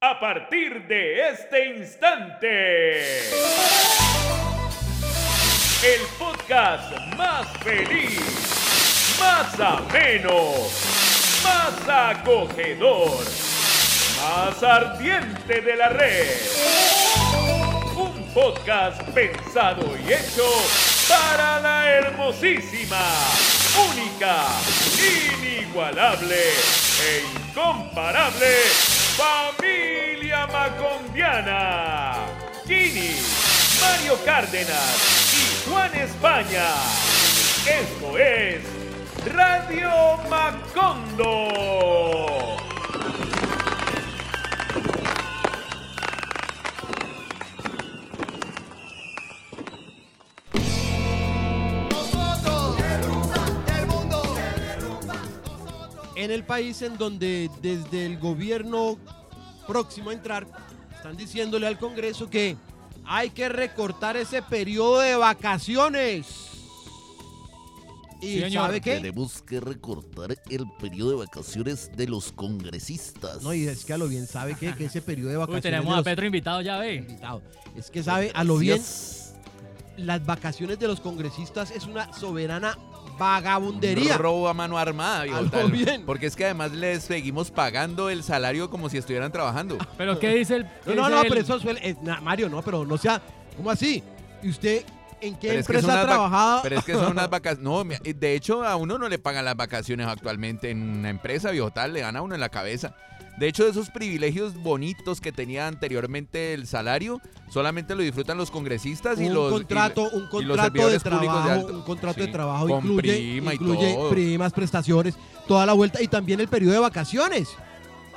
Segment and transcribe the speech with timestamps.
[0.00, 3.28] A partir de este instante,
[5.82, 8.20] el podcast más feliz,
[9.18, 10.52] más ameno,
[11.42, 13.24] más acogedor,
[14.22, 16.28] más ardiente de la red.
[17.96, 20.48] Un podcast pensado y hecho
[21.08, 23.02] para la hermosísima,
[23.90, 24.46] única,
[25.42, 32.14] inigualable e incomparable familia macondiana.
[32.64, 33.16] Kini,
[33.80, 36.66] Mario Cárdenas y Juan España.
[37.66, 38.62] Esto es
[39.34, 39.90] Radio
[40.30, 42.27] Macondo.
[56.18, 58.98] En el país en donde desde el gobierno
[59.68, 60.46] próximo a entrar
[60.94, 62.56] están diciéndole al Congreso que
[63.04, 66.26] hay que recortar ese periodo de vacaciones.
[68.20, 68.96] ¿Y Sí, sabe qué?
[68.96, 73.40] Tenemos que recortar el periodo de vacaciones de los congresistas.
[73.42, 75.62] No, y es que a lo bien sabe que, que ese periodo de Uy, vacaciones
[75.62, 76.96] tenemos de a Petro invitado, ya ve.
[76.96, 77.44] invitados,
[77.76, 78.82] es que sabe a lo bien
[79.98, 82.76] las vacaciones de los congresistas es una soberana
[83.18, 84.16] vagabundería.
[84.18, 85.70] Robo a mano armada, viejo A lo tal.
[85.70, 86.04] bien.
[86.06, 89.78] Porque es que además les seguimos pagando el salario como si estuvieran trabajando.
[89.98, 91.80] Pero ¿qué dice el No, qué no, dice no, el- pero eso suele.
[91.88, 93.20] eh, na- Mario, no, pero no sea.
[93.56, 94.02] ¿Cómo así?
[94.42, 94.84] ¿Y usted
[95.20, 96.60] en qué Pero es que son empresa ha unas vac- trabajado?
[96.62, 97.64] Pero es que son unas vacaciones.
[97.64, 101.70] No, de hecho, a uno no le pagan las vacaciones actualmente en una empresa, viejo
[101.72, 102.94] tal, le gana a uno en la cabeza.
[103.38, 109.20] De hecho, esos privilegios bonitos que tenía anteriormente el salario, solamente lo disfrutan los congresistas
[109.20, 109.50] y un los.
[109.52, 111.74] y- contrato, un los contrato de públicos de trabajo, alto.
[111.74, 114.10] un contrato de trabajo con incluye, prima y incluye todo.
[114.10, 115.14] primas, prestaciones,
[115.46, 117.48] toda la vuelta y también el periodo de vacaciones.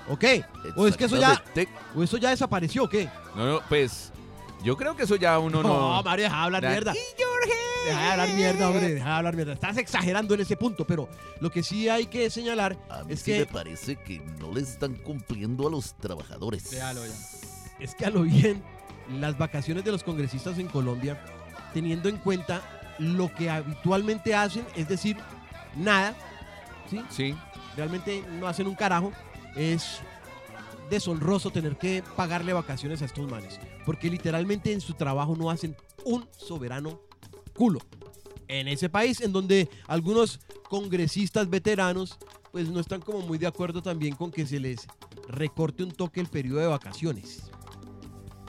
[0.10, 0.26] ¿Ok?
[0.76, 1.42] ¿O es que eso ya,
[1.96, 3.08] o eso ya desapareció o qué?
[3.36, 4.12] No, no, pues.
[4.64, 6.04] Yo creo que eso ya uno No, no.
[6.04, 6.94] Mario, deja de hablar mierda.
[7.86, 9.54] Deja de hablar mierda, hombre, deja de hablar mierda.
[9.54, 13.22] Estás exagerando en ese punto, pero lo que sí hay que señalar A mí es
[13.22, 16.70] sí que me parece que no le están cumpliendo a los trabajadores.
[16.72, 16.94] Ya.
[17.80, 18.62] es que a lo bien
[19.20, 21.20] las vacaciones de los congresistas en Colombia,
[21.74, 22.62] teniendo en cuenta
[23.00, 25.18] lo que habitualmente hacen, es decir,
[25.76, 26.14] nada,
[26.90, 27.02] ¿sí?
[27.10, 27.36] Sí.
[27.76, 29.12] Realmente no hacen un carajo,
[29.56, 30.02] es
[30.92, 35.76] deshonroso tener que pagarle vacaciones a estos manes, porque literalmente en su trabajo no hacen
[36.06, 37.02] un soberano
[37.56, 37.80] culo.
[38.48, 42.20] En ese país en donde algunos congresistas veteranos
[42.52, 44.86] pues no están como muy de acuerdo también con que se les
[45.30, 47.50] recorte un toque el periodo de vacaciones.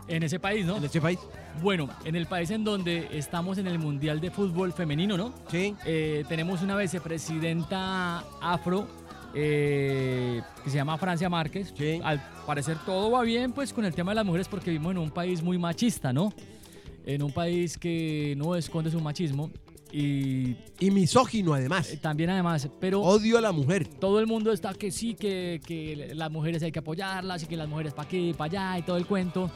[0.08, 0.76] En ese país, ¿no?
[0.76, 1.20] En ese país.
[1.62, 5.32] Bueno, en el país en donde estamos en el Mundial de Fútbol Femenino, ¿no?
[5.48, 5.76] Sí.
[5.84, 8.88] Eh, tenemos una vicepresidenta afro
[9.34, 11.72] eh, que se llama Francia Márquez.
[11.76, 12.00] Sí.
[12.02, 14.98] Al parecer todo va bien pues con el tema de las mujeres porque vivimos en
[14.98, 16.32] un país muy machista, ¿no?
[17.04, 19.50] En un país que no esconde su machismo
[19.92, 21.90] y Y misógino además.
[21.92, 23.86] eh, también además, pero Odio a la mujer.
[23.86, 27.56] todo el mundo está que sí, que, que las mujeres hay que apoyarlas y que
[27.56, 29.50] las mujeres para aquí, para allá y todo el cuento.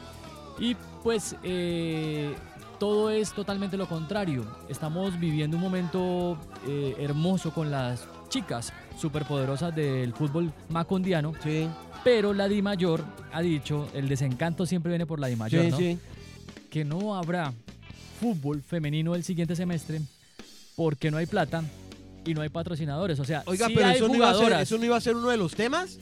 [0.59, 2.33] Y pues eh,
[2.79, 4.45] todo es totalmente lo contrario.
[4.69, 11.67] Estamos viviendo un momento eh, hermoso con las chicas superpoderosas del fútbol macondiano, Sí,
[12.03, 15.71] pero la Di Mayor ha dicho, el desencanto siempre viene por la Di Mayor, sí,
[15.71, 15.77] ¿no?
[15.77, 15.99] sí.
[16.69, 17.53] que no habrá
[18.19, 20.01] fútbol femenino el siguiente semestre
[20.75, 21.63] porque no hay plata
[22.25, 23.19] y no hay patrocinadores.
[23.19, 25.01] O sea, Oiga, sí pero hay eso no, iba a ser, eso no iba a
[25.01, 25.97] ser uno de los temas.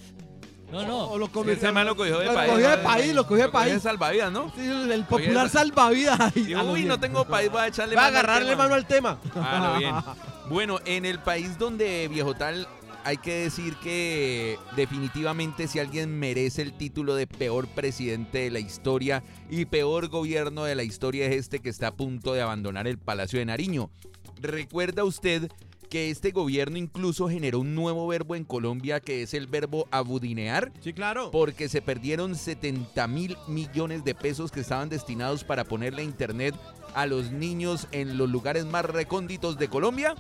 [0.72, 1.08] No, no.
[1.12, 2.52] O lo cogió, Ese man lo cogió de lo país.
[2.52, 3.82] cogió de país, lo cogió de país.
[3.82, 4.52] salvavidas, ¿no?
[4.56, 4.62] Sí,
[4.92, 6.20] el, popular salvavidas.
[6.58, 8.64] A uy, no tengo país, voy a echarle Va a mano al agarrarle tema".
[8.64, 9.18] mano al tema.
[9.36, 9.96] Ah, lo bien.
[10.50, 12.68] Bueno, en el país donde viejo tal,
[13.04, 18.60] hay que decir que definitivamente si alguien merece el título de peor presidente de la
[18.60, 22.88] historia y peor gobierno de la historia es este que está a punto de abandonar
[22.88, 23.90] el Palacio de Nariño.
[24.40, 25.52] ¿Recuerda usted
[25.88, 30.72] que este gobierno incluso generó un nuevo verbo en Colombia que es el verbo abudinear?
[30.82, 31.32] Sí, claro.
[31.32, 36.56] porque se perdieron 70 mil millones de pesos que estaban destinados para ponerle internet
[36.94, 40.16] a los niños en los lugares más recónditos de Colombia.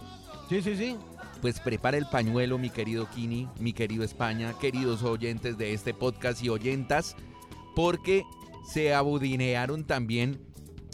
[0.49, 0.97] Sí, sí, sí.
[1.41, 6.43] Pues prepara el pañuelo, mi querido Kini, mi querido España, queridos oyentes de este podcast
[6.43, 7.15] y oyentas,
[7.75, 8.23] porque
[8.71, 10.39] se abudinearon también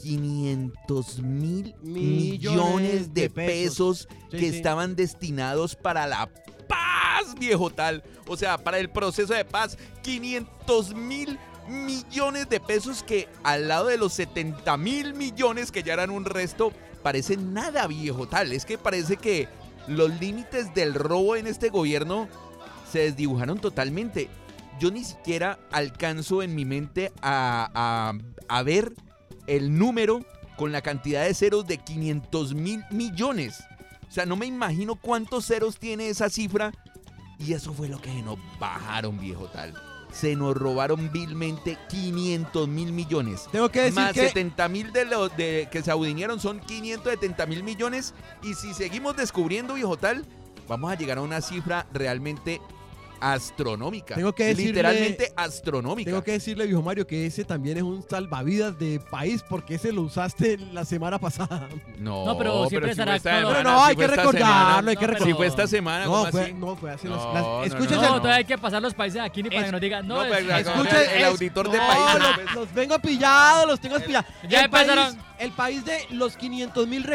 [0.01, 4.57] 500 mil millones de pesos Sí, que sí.
[4.57, 6.29] estaban destinados para la
[6.67, 8.03] paz, viejo tal.
[8.27, 11.37] O sea, para el proceso de paz, 500 mil
[11.67, 16.25] millones de pesos que al lado de los 70 mil millones que ya eran un
[16.25, 16.71] resto,
[17.03, 18.51] parece nada, viejo tal.
[18.51, 19.47] Es que parece que
[19.87, 22.27] los límites del robo en este gobierno
[22.91, 24.29] se desdibujaron totalmente.
[24.79, 28.13] yo ni siquiera alcanzo en mi mente a, a-
[28.47, 28.93] a ver
[29.47, 30.25] el número
[30.57, 33.63] con la cantidad de ceros de 500 mil millones.
[34.07, 36.71] O sea, no me imagino cuántos ceros tiene esa cifra.
[37.39, 39.73] Y eso fue lo que nos bajaron, viejo tal.
[40.11, 43.47] Se nos robaron vilmente 500 mil millones.
[43.51, 47.45] Tengo que decir Más que 70 mil de los de, que se audinieron son 570
[47.45, 48.13] mil millones.
[48.43, 50.25] Y si seguimos descubriendo, viejo tal,
[50.67, 52.61] vamos a llegar a una cifra realmente
[53.21, 54.15] astronómica.
[54.15, 56.09] Tengo que decirle- Literalmente astronómica.
[56.09, 59.91] tengo que decirle, viejo Mario, que ese también es un salvavidas de país porque ese
[59.91, 61.69] lo usaste la semana pasada.
[61.99, 64.07] No, No, pero siempre si estará fue esta con- Pero semana, no, si hay que
[64.07, 64.77] recordarlo, semana.
[64.77, 65.45] hay que No, Si fue recordarlo.
[65.45, 66.53] esta semana, No, ¿cómo fue, así?
[66.53, 67.17] no, fue hace las...
[67.19, 68.17] No, las- no, escúchese- No, no.
[68.17, 70.07] todavía hay que pasar los países aquí ni para Es- que nos digan.
[70.07, 72.55] No, No, es- pues, es- Escuche, el auditor de no, países, los-.
[72.55, 74.25] Los vengo pillados, los tengo pillados.
[74.49, 75.30] Ya el, país, empezaron.
[75.41, 77.05] El país de los 500 mil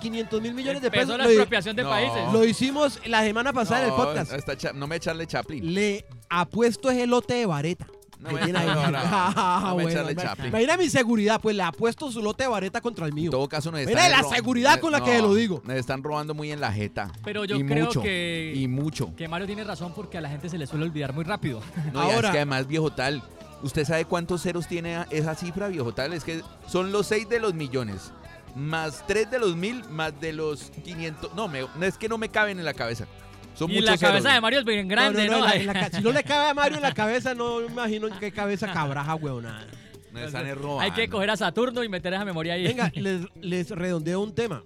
[0.00, 1.88] 500 mil millones de empezó pesos la lo, expropiación de No.
[1.90, 2.32] países.
[2.32, 4.32] lo hicimos la semana pasada en el No, podcast.
[4.32, 5.74] está Cha- no me echarle Chaplin.
[5.74, 7.86] Le apuesto es elote de vareta.
[8.18, 8.66] No me, tiene ahí.
[8.74, 10.48] no, no, Ah, no me bueno, echarle ima- Chaplin.
[10.48, 13.26] Imagina mi seguridad, pues le apuesto su lote de vareta contra el mío.
[13.26, 15.62] En todo caso, nos Mira están la ro- seguridad con la que lo digo.
[15.64, 17.10] Nos están robando muy en la jeta.
[17.24, 19.14] Pero yo y creo mucho, que, Y mucho.
[19.16, 21.60] que Mario tiene razón porque a la gente se le suele olvidar muy rápido.
[21.92, 23.22] No, Ahora- es que además, viejo tal,
[23.66, 26.12] ¿usted sabe cuántos ceros tiene esa cifra, viejo tal?
[26.14, 28.12] Es que son los 6 de los millones,
[28.54, 31.34] más 3 de los mil, más de los 500.
[31.34, 33.06] No, me, no, es que no me caben en la cabeza.
[33.54, 34.34] Son y muchos la cabeza ceros.
[34.34, 35.46] de Mario es bien grande, No, no, ¿no?
[35.48, 38.08] no, en la- si no le cabe a Mario en la cabeza, no me imagino
[38.18, 39.66] qué cabeza cabraja, huevonada.
[40.12, 40.80] Nos están robando.
[40.80, 42.64] Hay que coger a Saturno y meter esa memoria ahí.
[42.64, 44.62] Venga, les, les redondeo un tema.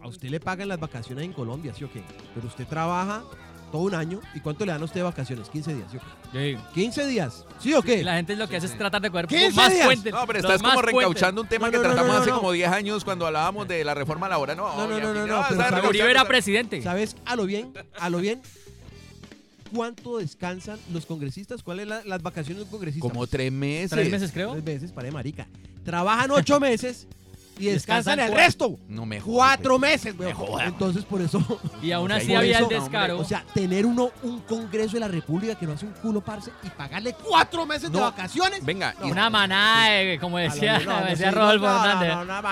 [0.00, 2.02] A usted le pagan las vacaciones en Colombia, ¿sí o qué?
[2.34, 3.24] Pero usted trabaja
[3.72, 4.20] todo un año.
[4.34, 5.48] ¿Y cuánto le dan a usted de vacaciones?
[5.48, 6.00] 15 días, ¿sí o
[6.32, 6.56] qué?
[6.56, 6.62] Sí.
[6.74, 8.02] 15 días, ¿sí o Y qué?
[8.04, 9.84] la gente lo que hace es tratar de coger 15 más días.
[9.84, 10.12] fuentes.
[10.12, 10.92] No, pero estás como fuentes.
[10.94, 12.36] reencauchando un tema No, que no, no, tratamos no, hace no.
[12.36, 14.56] como 10 años cuando hablábamos de la reforma laboral.
[14.56, 15.88] No, No, no, no, no, pero.
[15.88, 16.80] Uribe era presidente.
[16.82, 17.72] ¿Sabes a lo bien?
[17.98, 18.40] A lo bien.
[19.74, 21.62] ¿Cuánto descansan los congresistas?
[21.64, 23.08] ¿Cuáles son las vacaciones de un congresista?
[23.08, 23.90] Como tres meses.
[23.90, 24.52] Tres meses, creo.
[24.52, 25.48] Tres meses, para de marica.
[25.84, 27.08] Trabajan ocho meses
[27.58, 28.78] y descansan Descansan el resto.
[28.88, 30.32] No me jodas, Cuatro meses, weón.
[30.34, 30.64] joda.
[30.66, 31.40] Entonces, por eso,
[31.82, 33.18] Y aún así por había eso, el descaro.
[33.18, 36.50] o sea, tener uno un congreso de la república que no hace un culo, parce,
[36.62, 38.64] y pagarle cuatro meses de vacaciones.
[38.64, 40.78] Venga, una manada, de- como decía,
[41.30, 42.08] Rodolfo no, no, Hernández.
[42.08, 42.42] no, no,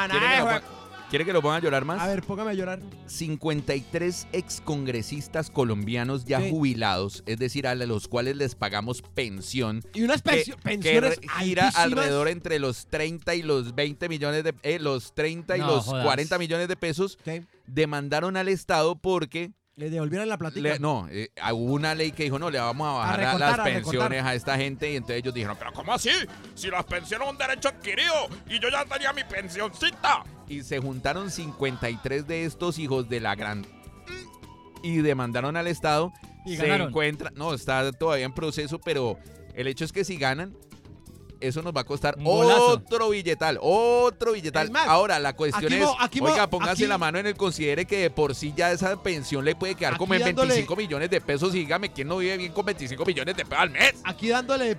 [0.53, 0.82] no,
[1.13, 2.01] ¿quiere, que lo ponga, que a llorar más?
[2.01, 2.81] A ver, póngame a llorar.
[3.07, 6.51] 53 excongresistas colombianos ya Sí.
[6.51, 11.17] jubilados, es decir, a los cuales les pagamos pensión, Y unas que, pensio- que pensiones
[11.19, 11.77] re- gira altísimas.
[11.77, 15.85] alrededor entre los 30 y los 20 millones de eh, los 30 y No, los
[15.85, 16.05] jodas.
[16.05, 20.61] 40 millones de pesos Sí, demandaron al Estado porque le devolvieran la platica.
[20.69, 23.51] le- no, eh, hubo una ley que dijo, "No, le vamos a bajar a recortar,
[23.51, 24.27] las a pensiones recortar.
[24.27, 26.11] a esta gente" y entonces ellos dijeron, "Pero ¿Cómo así?
[26.55, 28.13] Si las pensiones son un derecho adquirido
[28.49, 30.25] y yo ya tenía mi pensioncita.
[30.53, 33.65] Y se juntaron 53 de estos hijos de la gran
[34.83, 36.13] y demandaron al Estado.
[36.45, 36.89] Y se ganaron.
[36.89, 39.17] encuentra, no, está todavía en proceso, pero
[39.55, 40.57] el hecho es que si ganan,
[41.41, 44.71] eso nos va a costar otro billetal, otro billetal.
[44.71, 47.85] Más, Ahora, la cuestión aquí es, aquí oiga, póngase aquí- la mano en el considere
[47.85, 51.11] que de por sí ya esa pensión le puede quedar como en dándole- 25 millones
[51.11, 53.95] de pesos y dígame, ¿quién no vive bien con 25 millones de pesos al mes?
[54.05, 54.77] Aquí dándole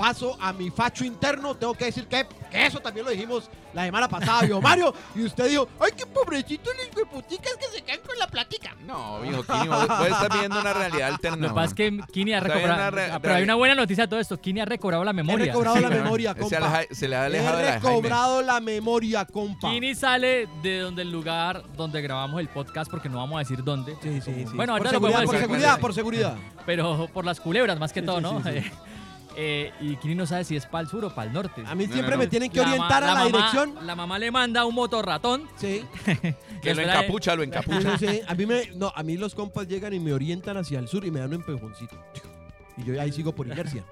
[0.00, 3.84] paso a mi facho interno, tengo que decir que, que eso también lo dijimos la
[3.84, 8.00] semana pasada, vio Mario, y usted dijo, ay, qué pobrecito los hijueputicas que se caen
[8.06, 8.74] con la platica.
[8.86, 11.36] No, viejo, Kini, vos, vos estás viendo una realidad alterna.
[11.36, 12.74] Lo que pasa es que Kini ha recobrado.
[12.74, 14.40] una re- pero hay una buena noticia de todo esto.
[14.40, 15.46] Kini ha recobrado la He memoria.
[15.46, 16.56] recobrado la memoria, se, compa.
[16.56, 19.68] aleja- se le ha alejado He la recobrado la memoria, compa.
[19.70, 23.62] Kini sale de donde el lugar donde grabamos el podcast, porque no vamos a decir
[23.62, 23.96] dónde.
[24.02, 24.44] Sí, sí, sí.
[24.56, 26.36] Bueno, por ahorita lo seguridad, podemos por seguridad, por seguridad.
[26.64, 28.42] Pero por las culebras más que Sí, todo, sí, ¿no?
[29.42, 31.62] Eh, y Kini no sabe si es para el sur o para el norte.
[31.66, 32.22] A mí No, siempre no, no.
[32.24, 33.74] me tienen que La ma- orientar a la, mamá- dirección.
[33.86, 35.48] La mamá le manda un motorratón.
[35.56, 35.82] Sí.
[36.60, 37.96] Que lo encapucha, lo encapucha.
[37.96, 38.20] Sí, sí.
[38.28, 41.06] A mí me, no, a mí los compas llegan y me orientan hacia el sur
[41.06, 41.96] y me dan un empujoncito.
[42.76, 43.82] Y yo ahí sigo por inercia.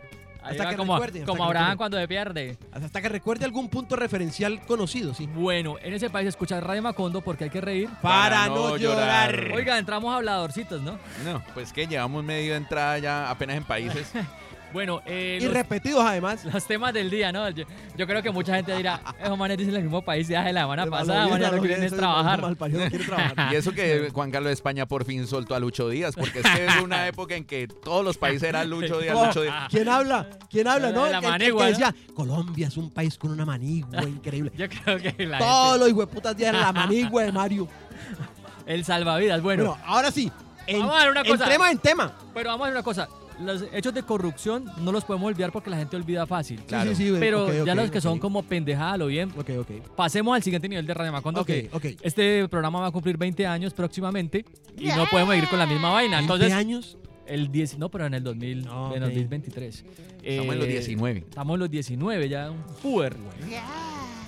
[0.43, 1.77] Ahí Hasta que como, recuerde, hasta como que Abraham recuerde.
[1.79, 2.59] cuando se pierde.
[2.73, 5.27] Hasta que recuerde algún punto referencial conocido, sí.
[5.27, 7.89] Bueno, en ese país escuchar Radio Macondo porque hay que reír.
[8.03, 9.51] Para, no llorar.
[9.55, 10.99] Oiga, entramos habladorcitos, ¿no?
[11.25, 14.13] No, pues que llevamos medio entrada ya apenas en países.
[14.73, 16.45] Bueno, eh, Y los, repetidos además.
[16.45, 17.49] los temas del día, ¿no?
[17.51, 17.65] Yo,
[17.97, 20.61] yo creo que mucha gente dirá, esos manes dicen el mismo país ya de la
[20.63, 22.43] semana pasada, mañana lo malo, que quieren es trabajar.
[22.43, 23.49] malparido no quiere trabajar.
[23.53, 26.45] Y eso que Juan Carlos de España por fin soltó a Lucho Díaz, porque es
[26.47, 29.69] que es una época en que todos los países eran Lucho Díaz, Oh, Lucho Díaz.
[29.71, 30.29] ¿Quién habla?
[30.51, 30.91] ¿Quién habla?
[30.91, 31.07] ¿No?
[31.07, 31.79] La El- el- el manigua, que ¿no?
[31.79, 34.53] decía, Colombia es un país con una manigua increíble.
[34.57, 37.69] Yo creo que la Todos gente- los hijueputas dieron la manigua de Mario.
[38.67, 39.65] El salvavidas, bueno.
[39.65, 40.31] Bueno, ahora sí.
[40.67, 41.45] En, Vamos a ver una cosa.
[41.45, 42.13] Entremos en tema.
[42.35, 43.09] Pero vamos a ver una cosa.
[43.41, 46.61] Los hechos de corrupción no los podemos olvidar porque la gente olvida fácil.
[46.67, 46.91] Claro.
[46.91, 47.17] Sí, sí, sí.
[47.21, 49.71] Pero ya los que son como pendejada lo bien, Ok, ok.
[49.97, 51.41] pasemos al siguiente nivel de Radio Macondo.
[51.43, 51.85] Ok, que ok.
[52.03, 54.45] Este programa va a cumplir 20 años próximamente
[54.77, 56.17] y no podemos ir con la misma vaina.
[56.19, 56.99] 20 Entonces, años.
[57.27, 59.15] El 10, no, pero en el 2000, Ah, en el ok.
[59.15, 59.85] 2023.
[60.23, 61.19] Estamos en los Eh, 19.
[61.21, 63.15] Estamos en los 19, ya un puer.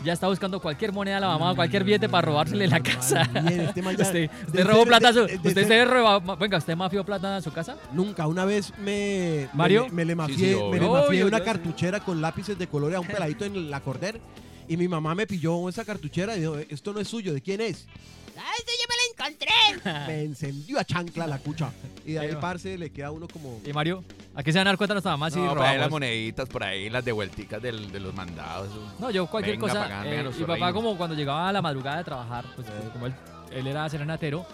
[0.05, 3.23] Ya está buscando cualquier moneda a la mamá, cualquier billete para robársele la casa.
[3.47, 4.31] Bien, este man ya- Usted,
[4.65, 7.77] robó plata, a su- usted se robó, venga, usted mafió plata a su casa.
[7.93, 9.49] Nunca, una vez me.
[9.53, 9.87] ¿Mario?
[9.89, 10.71] Me, me le mafié, sí, obvio.
[10.71, 13.71] me le mafié Obvio, una yo- cartuchera con lápices de colores a un peladito en
[13.71, 14.21] la corder.
[14.69, 17.61] Y mi mamá me pilló esa cartuchera y dijo: Esto no es suyo, ¿de quién
[17.61, 17.87] es?
[18.39, 20.07] ¡Ah, eso yo me la encontré!
[20.07, 21.71] Me encendió a chancla la cucha.
[22.07, 23.61] Y de ahí, parce, le queda a uno como.
[23.65, 24.03] Y Mario,
[24.35, 25.91] ¿a qué se van a dar cuenta nuestra mamá si no, por ahí las robamos?
[25.93, 28.69] moneditas, por ahí las devuelticas del- de los mandados.
[28.99, 30.07] No, yo cualquier Venga, cosa.
[30.07, 30.73] eh, a los mi papá, reinos.
[30.73, 33.15] como cuando llegaba a la madrugada de trabajar, pues como él,
[33.53, 34.47] él era serenatero,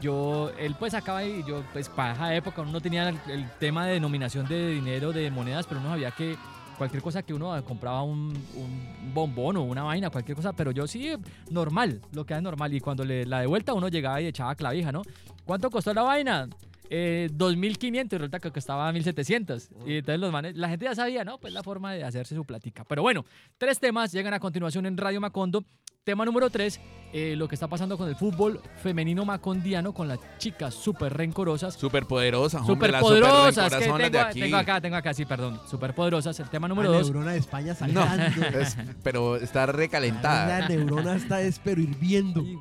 [0.00, 3.50] yo, él pues sacaba y yo, pues para esa época uno no tenía el, el
[3.58, 6.36] tema de denominación de dinero, de monedas, pero uno sabía que
[6.76, 10.86] cualquier cosa que uno compraba un, un bombón o una vaina, cualquier cosa, pero yo
[10.86, 11.12] sí,
[11.50, 12.72] normal, lo que es normal.
[12.74, 15.02] Y cuando le, la de vuelta uno llegaba y echaba clavija, ¿no?
[15.44, 16.48] ¿Cuánto costó la vaina?
[16.90, 19.68] Eh, 2.500 y resulta que costaba 1.700.
[19.86, 21.38] Y entonces los manes, la gente ya sabía, ¿no?
[21.38, 22.84] Pues la forma de hacerse su platica.
[22.84, 23.24] Pero bueno,
[23.58, 25.64] tres temas llegan a continuación en Radio Macondo.
[26.04, 26.78] Tema número tres,
[27.14, 31.72] eh, lo que está pasando con el fútbol femenino macondiano, con las chicas súper rencorosas.
[31.76, 32.88] Súper poderosas, hombre.
[32.90, 34.40] Súper poderosas, que superrencorazonas de tengo, aquí.
[34.40, 35.58] tengo acá, tengo acá, sí, perdón.
[35.66, 36.38] Súper poderosas.
[36.40, 38.04] El tema La número dos, neurona de España No,
[38.60, 40.68] es- pero está La recalentada.
[40.68, 42.42] neurona está es pero hirviendo.
[42.42, 42.58] Y,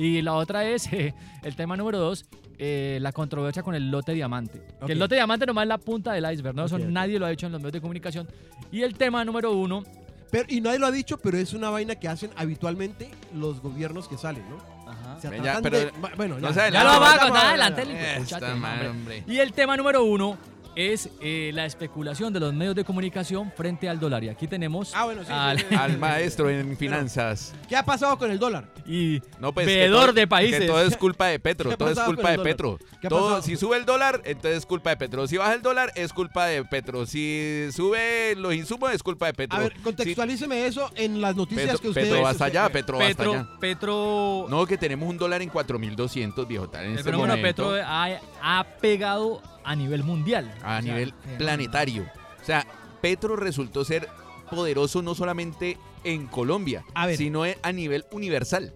[0.00, 1.12] y la otra es eh,
[1.42, 2.26] el tema número dos,
[2.58, 4.62] eh, la controversia con el lote diamante.
[4.80, 4.86] Ok.
[4.86, 6.64] Que el lote diamante nomás es la punta del iceberg, ¿no?
[6.66, 6.88] Eso Ok, ok.
[6.88, 8.28] nadie lo ha hecho en los medios de comunicación.
[8.72, 9.82] Y el tema número uno,
[10.30, 14.08] Pero, y nadie lo ha dicho, pero es una vaina que hacen habitualmente los gobiernos
[14.08, 14.74] que salen, ¿no?
[15.20, 17.20] Se Ven, ya, tratan pero- de- ma- bueno, no ya, ya adelante, lo vamos a
[17.20, 19.24] contar adelante.
[19.28, 20.36] Y el tema número uno
[20.76, 24.24] es eh, la especulación de los medios de comunicación frente al dólar.
[24.24, 25.74] Y aquí tenemos Ah, bueno, sí, sí, al sí, sí.
[25.74, 27.54] Al maestro en finanzas.
[27.68, 28.68] ¿Qué ha pasado con el dólar?
[28.86, 30.60] y No, pues, que veedor todo- de países.
[30.60, 32.38] Que todo es culpa de Petro, ¿Qué ha todo es culpa de?
[32.38, 32.78] Petro.
[33.00, 35.26] ¿Qué ha Todo, si sube el dólar, entonces es culpa de Petro.
[35.26, 37.06] Si baja el dólar, es culpa de Petro.
[37.06, 39.56] Si sube los insumos, es culpa de Petro.
[39.58, 42.08] A ver, Si- contextualíceme eso en las noticias Petro, que ustedes...
[42.10, 43.48] Petro hasta allá, Petro, hasta Petro, allá.
[43.60, 46.68] Petro, No, que tenemos un dólar en 4.200, viejo.
[46.68, 50.52] tal, En el este fenómeno Petro ha, ha pegado a nivel mundial.
[50.62, 52.04] a O sea, nivel eh, planetario.
[52.40, 52.66] O sea,
[53.00, 54.08] Petro resultó ser
[54.50, 57.16] poderoso no solamente en Colombia, A ver.
[57.16, 58.72] sino a nivel universal.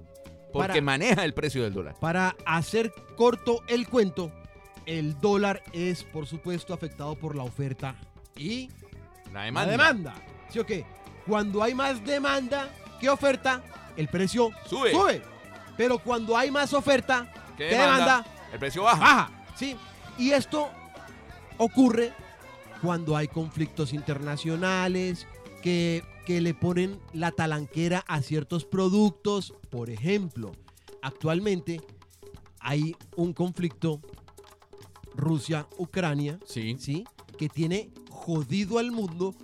[0.52, 1.94] Porque Para- maneja el precio del dólar.
[2.00, 4.32] Para hacer corto el cuento,
[4.86, 7.94] el dólar es, por supuesto, afectado por la oferta
[8.34, 8.70] y
[9.26, 9.70] La la demanda.
[9.70, 10.14] demanda.
[10.48, 10.86] ¿Sí o qué?
[11.26, 13.62] Cuando hay más demanda que oferta,
[13.98, 14.92] el precio Sube.
[14.92, 15.22] sube.
[15.76, 18.04] Pero cuando hay más oferta ¿Qué que demanda?
[18.06, 18.98] demanda, El precio baja.
[19.00, 19.30] baja.
[19.54, 19.76] ¿sí?
[20.16, 20.70] Y esto
[21.58, 22.12] ocurre
[22.80, 25.26] cuando hay conflictos internacionales
[25.62, 29.52] que, que le ponen la talanquera a ciertos productos.
[29.70, 30.52] Por ejemplo,
[31.02, 31.80] actualmente
[32.60, 34.00] hay un conflicto
[35.14, 37.04] Rusia-Ucrania, Sí, ¿sí?
[37.36, 39.34] Que tiene jodido al mundo.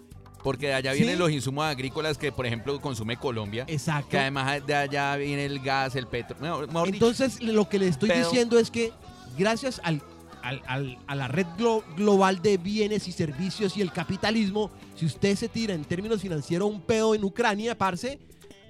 [0.43, 0.99] porque de allá Sí.
[0.99, 3.65] vienen los insumos agrícolas que, por ejemplo, consume Colombia.
[3.67, 4.11] Exacto.
[4.11, 6.67] Que además de allá viene el gas, el petróleo.
[6.67, 8.93] Dicho, Entonces, lo que le estoy diciendo es que
[9.39, 10.03] gracias al,
[10.45, 15.07] al- al- a la red glo- global de bienes y servicios y el capitalismo, si
[15.07, 18.19] usted se tira en términos financieros un pedo en Ucrania, parce,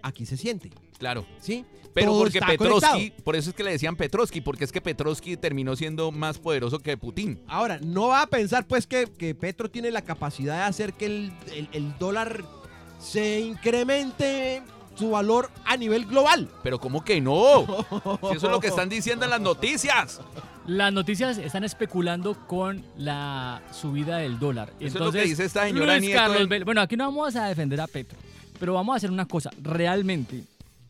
[0.03, 1.27] aquí se siente, claro.
[1.41, 1.65] ¿sí?
[1.93, 3.23] Pero Todo porque Petrovsky, conectado.
[3.25, 6.81] por eso es que le decían Petrovsky, porque es que Petrovsky terminó siendo más poderoso
[6.81, 7.41] que Putin.
[7.47, 11.07] Ahora, no va a pensar pues que, que Petro tiene la capacidad de hacer que
[11.07, 12.43] el, el- el dólar
[12.99, 14.63] se incremente
[14.97, 16.49] su valor a nivel global.
[16.63, 17.65] Pero ¿cómo que no?
[18.31, 20.21] Si eso es lo que están diciendo en las noticias.
[20.67, 24.73] Las noticias están especulando con la subida del dólar.
[24.81, 27.81] Eso es lo que dice esta señora Luis Carlos Bueno, aquí no vamos a defender
[27.81, 28.19] a Petro,
[28.59, 29.51] pero vamos a hacer una cosa.
[29.61, 30.43] Realmente,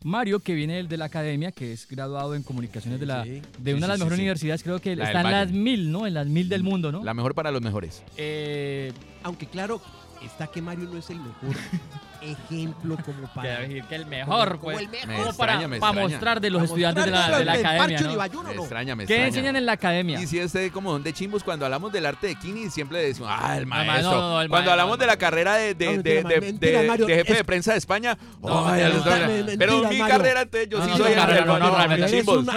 [0.03, 3.41] Mario, que viene de la academia, que es graduado en comunicaciones de, la, Sí.
[3.59, 4.21] de Sí, una de las sí, mejores sí.
[4.21, 5.37] universidades, creo que La está en Valle.
[5.37, 6.07] las mil, ¿no?
[6.07, 7.03] En las mil del mundo, ¿no?
[7.03, 8.01] La mejor para los mejores.
[8.15, 9.81] Eh, Aunque claro,
[10.25, 11.55] está que Mario no es el mejor
[12.21, 13.67] ejemplo como para...
[13.67, 14.79] que, que el mejor, como pues.
[14.79, 15.07] el mejor.
[15.07, 17.53] Me Como extraña, para, me para mostrar de los Para estudiantes de la, de la
[17.53, 18.07] academia, ¿no?
[18.07, 18.61] Unibayuno, Me no.
[18.61, 19.27] extraña, me ¿Qué extraña.
[19.27, 20.21] enseñan en la academia?
[20.21, 23.29] Y si este como don de chimbos, cuando hablamos del arte de Kini, siempre decimos,
[23.31, 24.11] ah, el maestro.
[24.11, 26.41] no, no, el cuando maestro, hablamos de la carrera de, de, No, de, mentira, de-
[26.41, 29.97] mentira, de- Mario, de jefe es- de prensa de España, No, ay, mentira, pero mi
[29.99, 30.07] Mario.
[30.07, 31.21] carrera, entonces, yo No, sí no, soy no,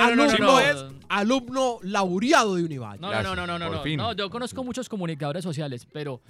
[0.08, 0.62] el no, chimbos.
[0.62, 3.00] es alumno laureado de Univalle.
[3.00, 4.12] No, no, no, no, no, no, no.
[4.14, 6.20] Yo conozco muchos comunicadores sociales, pero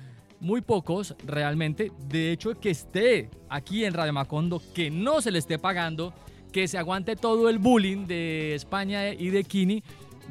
[0.40, 1.90] muy pocos realmente.
[2.09, 6.12] De hecho, que esté aquí en Radio Macondo, que no se le esté pagando,
[6.52, 9.83] que se aguante todo el bullying de España y de Kini,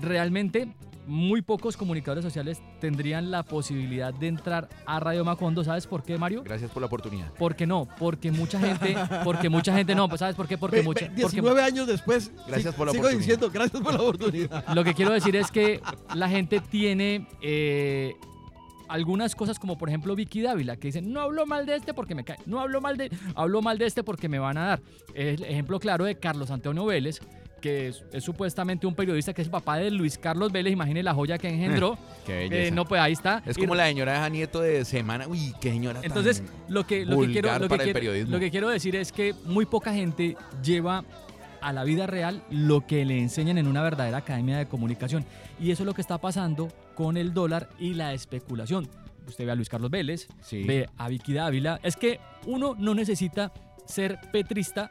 [0.02, 0.68] realmente
[1.06, 5.64] muy pocos comunicadores sociales tendrían la posibilidad de entrar a Radio Macondo.
[5.64, 6.44] ¿Sabes por qué, Mario?
[6.44, 7.32] Gracias por la oportunidad.
[7.36, 7.88] ¿Por qué no?
[7.98, 10.58] Porque mucha gente, porque mucha gente no, pues ¿sabes por qué?
[10.58, 13.18] Porque Ve- mucha, ve- porque 19 años después, Gracias si- por la sigo oportunidad.
[13.20, 14.68] diciendo, gracias por la oportunidad.
[14.76, 15.80] Lo que quiero decir es que
[16.14, 18.16] la gente tiene eh,
[18.88, 22.16] algunas cosas como por ejemplo Vicky Dávila que dicen no hablo mal de este porque
[22.16, 24.82] me cae, no hablo mal de, hablo mal de este porque me van a dar.
[25.14, 27.20] El ejemplo claro de Carlos Antonio Vélez
[27.62, 31.14] que es, es supuestamente un periodista que es papá de Luis Carlos Vélez, imagine la
[31.14, 31.98] joya que engendró.
[32.26, 33.42] Qué Eh, no, pues ahí está.
[33.46, 35.28] es Y- como la señora de Nieto de semana.
[35.28, 36.02] Uy, qué señora.
[36.02, 39.66] tan entonces, lo que, lo que quiero, que lo que quiero decir es que muy
[39.66, 41.04] poca gente lleva
[41.62, 45.26] a la vida real lo que le enseñan en una verdadera academia de comunicación.
[45.60, 48.90] Y eso es lo que está pasando con el dólar y la especulación.
[49.28, 50.64] Usted ve a Luis Carlos Vélez, Sí.
[50.64, 51.80] ve a Vicky Dávila.
[51.84, 53.52] Es que uno no necesita
[53.86, 54.90] ser petrista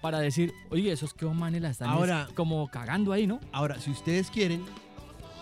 [0.00, 3.40] para decir, oye, esos que manes la están es Ahora- como cagando ahí, ¿no?
[3.52, 4.64] Ahora, si ustedes quieren,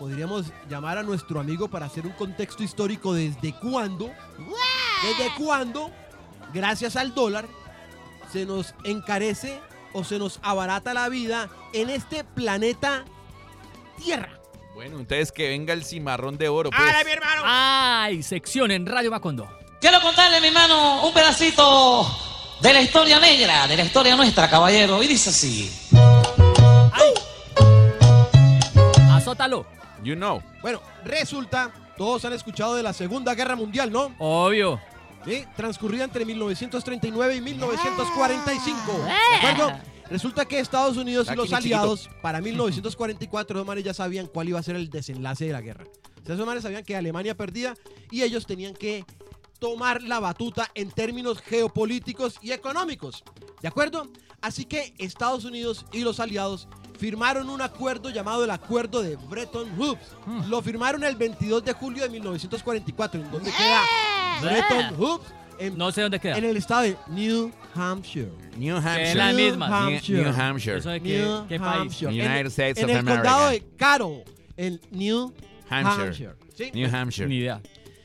[0.00, 4.06] podríamos llamar a nuestro amigo para hacer un contexto histórico desde cuándo,
[5.02, 5.90] desde cuándo,
[6.52, 7.46] gracias al dólar,
[8.32, 9.60] se nos encarece
[9.92, 13.04] o se nos abarata la vida en este planeta
[14.02, 14.31] Tierra.
[14.82, 16.68] Bueno, entonces que venga el cimarrón de oro.
[16.70, 16.82] Pues.
[16.82, 17.42] ¡Ahora, mi hermano!
[17.44, 18.20] ¡Ay!
[18.24, 19.48] Sección en Radio Macondo.
[19.80, 22.04] Quiero contarle, mi hermano, un pedacito
[22.60, 25.00] de la historia negra, de la historia nuestra, caballero.
[25.00, 25.70] Y dice así.
[29.12, 29.66] ¡Azótalo!
[30.02, 30.42] You know.
[30.62, 34.12] Bueno, resulta, todos han escuchado de la Segunda Guerra Mundial, ¿no?
[34.18, 34.80] Obvio.
[35.24, 35.46] ¿Sí?
[35.54, 38.92] Transcurrida entre 1939 y 1945.
[39.04, 39.91] ¿De acuerdo?
[40.12, 44.58] Resulta que Estados Unidos y los aliados para 1944 esos manes ya sabían cuál iba
[44.58, 45.84] a ser el desenlace de la guerra.
[46.22, 47.74] O sea, esos manes sabían que Alemania perdía
[48.10, 49.06] y ellos tenían que
[49.58, 53.24] tomar la batuta en términos geopolíticos y económicos.
[53.62, 54.06] ¿De acuerdo?
[54.42, 59.78] Así que Estados Unidos y los aliados firmaron un acuerdo llamado el Acuerdo de Bretton
[59.78, 60.14] Woods.
[60.46, 63.18] Lo firmaron el 22 de julio de 1944.
[63.18, 63.82] ¿En dónde queda
[64.42, 65.24] Bretton Woods?
[65.58, 66.36] En, No sé dónde queda.
[66.38, 68.30] en el estado de New Hampshire.
[68.56, 69.14] New es Hampshire.
[69.14, 69.68] la New misma.
[69.68, 70.22] New, Hampshire.
[70.24, 70.78] New Hampshire.
[70.78, 71.80] ¿Eso de qué, New qué país?
[71.80, 72.10] Hampshire.
[72.10, 73.22] United en, States en of el America.
[73.22, 74.22] condado de Carroll,
[74.56, 75.32] en New
[75.68, 76.06] Hampshire.
[76.06, 76.32] Hampshire.
[76.56, 76.70] ¿sí?
[76.74, 77.28] New Hampshire.
[77.28, 77.60] Ni idea.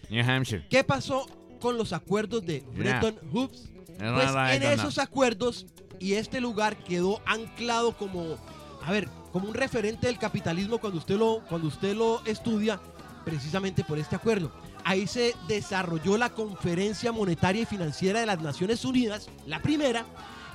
[0.09, 0.65] New Hampshire.
[0.69, 1.25] ¿Qué pasó
[1.59, 3.69] con los acuerdos de Bretton Woods?
[3.97, 5.65] Pues en esos acuerdos
[5.99, 8.37] y este lugar quedó anclado como,
[8.85, 12.79] a ver, como un referente del capitalismo cuando usted lo, cuando usted lo estudia,
[13.25, 14.51] precisamente por este acuerdo.
[14.89, 20.05] Ahí se desarrolló la Conferencia Monetaria y Financiera de las Naciones Unidas, la primera,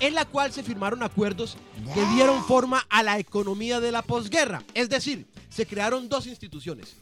[0.01, 1.59] en la cual se firmaron acuerdos
[1.93, 4.63] que dieron forma a la economía de la posguerra.
[4.73, 6.97] Es decir, se crearon dos instituciones.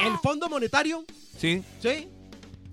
[0.00, 1.04] El Fondo Monetario,
[1.36, 2.06] Sí, ¿sí?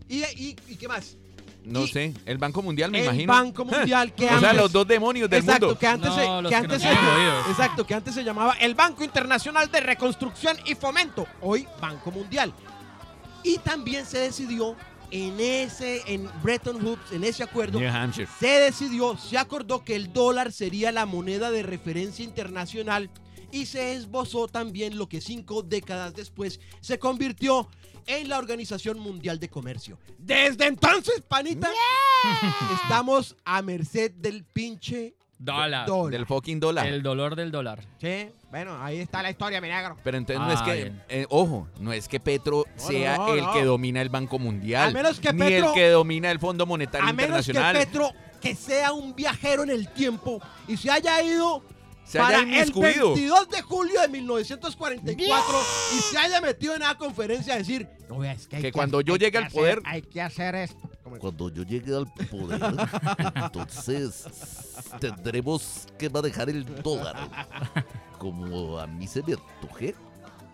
[0.08, 1.18] ¿Y, y, y qué más?
[1.64, 2.14] no Y- sé.
[2.28, 3.34] El Banco Mundial, me el imagino.
[3.34, 5.80] Banco Mundial que o sea, antes- los dos demonios del exacto, mundo.
[5.80, 6.92] que antes, No, se, que que antes se,
[7.50, 12.54] exacto, que antes se llamaba el Banco Internacional de Reconstrucción y Fomento, hoy Banco Mundial.
[13.44, 14.76] Y también se decidió
[15.12, 18.28] en ese, en Bretton Woods, en ese acuerdo, New Hampshire.
[18.40, 23.10] se decidió, se acordó que el dólar sería la moneda de referencia internacional
[23.52, 27.70] y se esbozó también lo que cinco décadas después se convirtió
[28.06, 30.00] en la Organización Mundial de Comercio.
[30.18, 31.70] Desde entonces, panita,
[32.82, 35.86] estamos a merced del pinche Dólar.
[35.86, 36.12] dólar.
[36.12, 36.88] Del fucking dólar.
[36.88, 37.86] El dolor del dólar.
[38.02, 39.96] Sí, bueno, ahí está la historia, mi negro.
[40.04, 43.34] Pero entonces no es Ah, que, eh, ojo, no es que Petro No, sea no,
[43.36, 43.54] el no.
[43.54, 44.90] que domina el Banco Mundial.
[44.90, 47.76] A menos que ni Petro- el que domina el Fondo Monetario A menos que Internacional.
[47.86, 51.62] Petro, que sea un viajero en el tiempo y se haya ido
[52.04, 53.14] Se haya para el inmiscuido.
[53.14, 55.60] 22 de julio de 1944
[55.98, 59.02] y se haya metido en una conferencia a decir, no veas que, hay Que cuando
[59.02, 60.90] yo hay llegue que al hacer- poder- hay que hacer esto.
[61.20, 62.60] Cuando yo llegue al poder,
[63.36, 64.26] entonces
[65.00, 67.16] tendremos que manejar el dólar.
[68.18, 69.96] Como a mí se me antoje.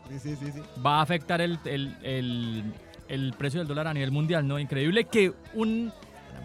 [0.09, 0.61] Sí, sí, sí, sí.
[0.85, 2.73] Va a afectar el, el, el,
[3.07, 4.59] el precio del dólar a nivel mundial, ¿no?
[4.59, 5.91] Increíble que un...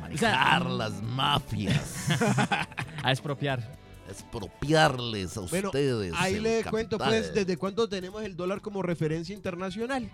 [0.00, 2.06] Para O sea, manejar las mafias.
[3.02, 3.60] A expropiar.
[4.08, 6.12] expropiarles a Bueno, ustedes.
[6.16, 10.10] Ahí le cuento pues desde cuándo tenemos el dólar como referencia internacional.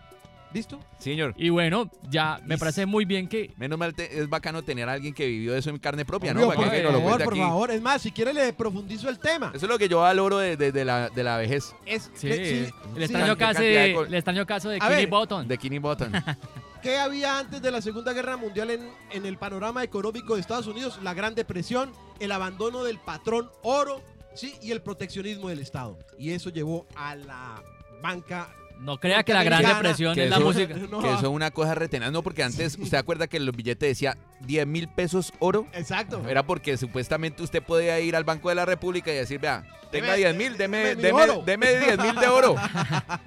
[0.55, 0.79] ¿Listo?
[0.99, 3.53] Señor, Y bueno, ya me parece muy bien que...
[3.57, 6.41] menos mal te- es bacano tener a alguien que vivió eso en carne propia, ¿no?
[6.41, 7.43] Obvio, Para que por venga y nos lo favor, cuente por aquí.
[7.43, 7.71] favor.
[7.73, 9.51] Es más, si quiere le profundizo el tema.
[9.55, 11.75] Eso es lo que yo valoro de, de- de la, de la vejez.
[11.85, 13.39] Es Sí, que- el, sí, extraño sí.
[13.39, 15.09] caso de de, el extraño caso de A Kenny ver.
[15.09, 15.49] Button.
[15.49, 16.13] De Kenny Button.
[16.83, 20.67] ¿Qué había antes de la Segunda Guerra Mundial en, en el panorama económico de Estados
[20.69, 21.01] Unidos?
[21.03, 21.91] La Gran Depresión,
[22.21, 24.03] el abandono del patrón oro
[24.35, 24.55] ¿sí?
[24.63, 25.99] y el proteccionismo del Estado.
[26.19, 27.63] Y eso llevó a la
[28.03, 28.55] banca.
[28.81, 30.75] No crea que la Gran Depresión que es la música.
[30.91, 33.57] No, Que eso es una cosa retenaz, no, porque antes, usted acuerda que en los
[33.57, 36.23] billetes decía 10 mil pesos oro, Exacto.
[36.29, 40.09] era porque supuestamente usted podía ir al Banco de la República y decir, vea, tenga
[40.15, 41.43] Deme- 10 mil, deme, deme deme, oro".
[41.47, 42.57] deme 10 mil de oro.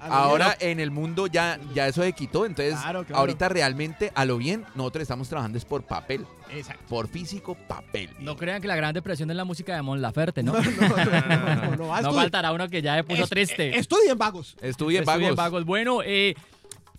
[0.00, 3.20] Ahora en el mundo ya, ya eso se quitó, entonces Claro, claro.
[3.20, 6.84] ahorita realmente a lo bien nosotros estamos trabajando es por papel, Exacto.
[6.88, 8.10] por físico papel.
[8.20, 10.52] No crean que la gran depresión es la música de Mon Laferte, ¿no?
[10.52, 13.76] No, no, no, no, no, No estudi- faltará uno que ya se puso es- triste.
[13.76, 14.56] Estudien vagos.
[14.60, 15.36] Estudien Estudien vagos.
[15.38, 15.64] Vagos.
[15.64, 16.34] Bueno, eh,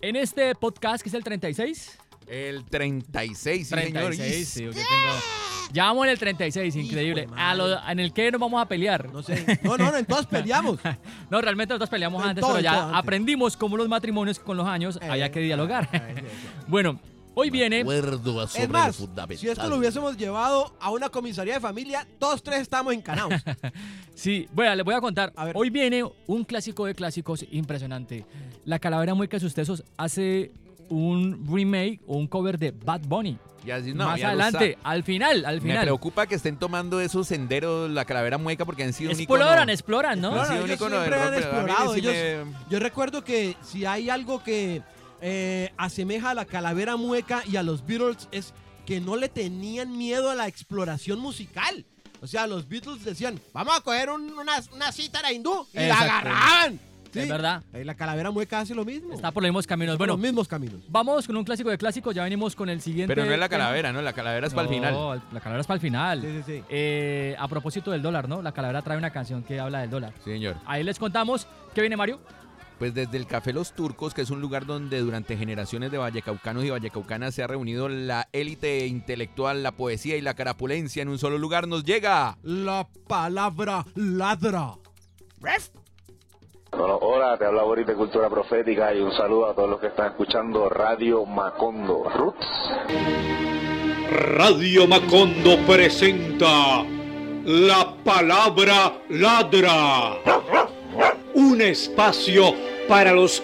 [0.00, 1.98] en este podcast, que es el 36.
[2.26, 3.36] El 36,
[3.68, 3.90] sí, señor.
[4.14, 4.84] 36, sí, ¿qué tengo?
[5.72, 7.22] Ya vamos en el 36, increíble.
[7.24, 9.12] Hijo de A lo- en el que nos vamos a pelear.
[9.12, 9.58] No sé.
[9.62, 10.78] No, no, no, entonces peleamos.
[11.30, 12.98] No, realmente nosotros peleamos En antes, todo, pero en ya antes.
[12.98, 15.88] aprendimos cómo los matrimonios con los años había que dialogar.
[15.92, 16.24] Eh,
[16.66, 16.98] bueno,
[17.34, 17.80] hoy viene.
[17.80, 18.96] Acuerdo sobre Es más,
[19.36, 23.32] si esto lo hubiésemos llevado a una comisaría de familia, todos tres estamos encanados.
[24.14, 25.32] Sí, bueno, les voy a contar.
[25.34, 25.56] A ver.
[25.56, 28.26] Hoy viene un clásico de clásicos impresionante.
[28.66, 30.52] La Calavera Mueca de sus tesos hace
[30.90, 33.38] un remake o un cover de Bad Bunny.
[33.64, 35.82] Y así, no, Más adelante, al final, al Me final.
[35.84, 40.20] preocupa que estén tomando esos senderos, la calavera mueca, porque han sido un Exploran, exploran,
[40.20, 40.28] ¿no?
[40.28, 43.84] Han sido Claro, un ellos siempre han explorado, sí ellos- me- Yo recuerdo que si
[43.86, 44.82] hay algo que
[45.20, 48.52] eh, asemeja a la calavera mueca y a los Beatles es
[48.86, 51.84] que no le tenían miedo a la exploración musical.
[52.22, 55.98] O sea, los Beatles decían, vamos a coger un- una, una cítara hindú y la
[55.98, 56.80] agarraban.
[57.12, 57.62] Es verdad.
[57.72, 59.14] La calavera mueca hace lo mismo.
[59.14, 59.96] Está por los mismos caminos.
[59.96, 60.80] Por los Bueno, mismos caminos.
[60.88, 62.14] vamos con un clásico de clásicos.
[62.14, 63.12] Ya venimos con el siguiente.
[63.12, 64.00] Pero no es la calavera, ¿no?
[64.00, 64.92] La calavera es para el final.
[64.92, 66.20] No, la calavera es para el final.
[66.22, 66.64] Sí, sí, sí.
[66.68, 68.42] Eh, a propósito del dólar, ¿no?
[68.42, 70.12] La calavera trae una canción que habla del dólar.
[70.24, 70.54] Sí, señor.
[70.66, 71.48] Ahí les contamos.
[71.74, 72.20] ¿Qué viene, Mario?
[72.80, 76.64] Pues desde el Café Los Turcos, que es un lugar donde durante generaciones de vallecaucanos
[76.64, 81.18] y vallecaucanas se ha reunido la élite intelectual, la poesía y la carapulencia en un
[81.18, 82.38] solo lugar, nos llega.
[82.42, 84.76] La palabra ladra.
[86.70, 89.88] Bueno, hola, te habla Boris de Cultura Profética y un saludo a todos los que
[89.88, 92.46] están escuchando Radio Macondo Roots.
[94.38, 96.82] Radio Macondo presenta
[97.44, 100.16] La Palabra Ladra.
[101.34, 103.40] Un espacio para los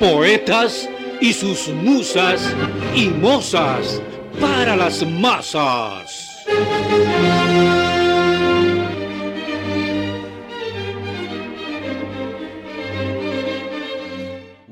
[0.00, 0.88] poetas
[1.20, 2.40] y sus musas
[2.94, 4.00] y mozas
[4.40, 6.26] para las masas.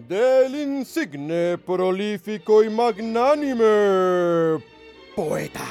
[0.08, 4.58] del insigne, prolífico y magnánime
[5.14, 5.66] poeta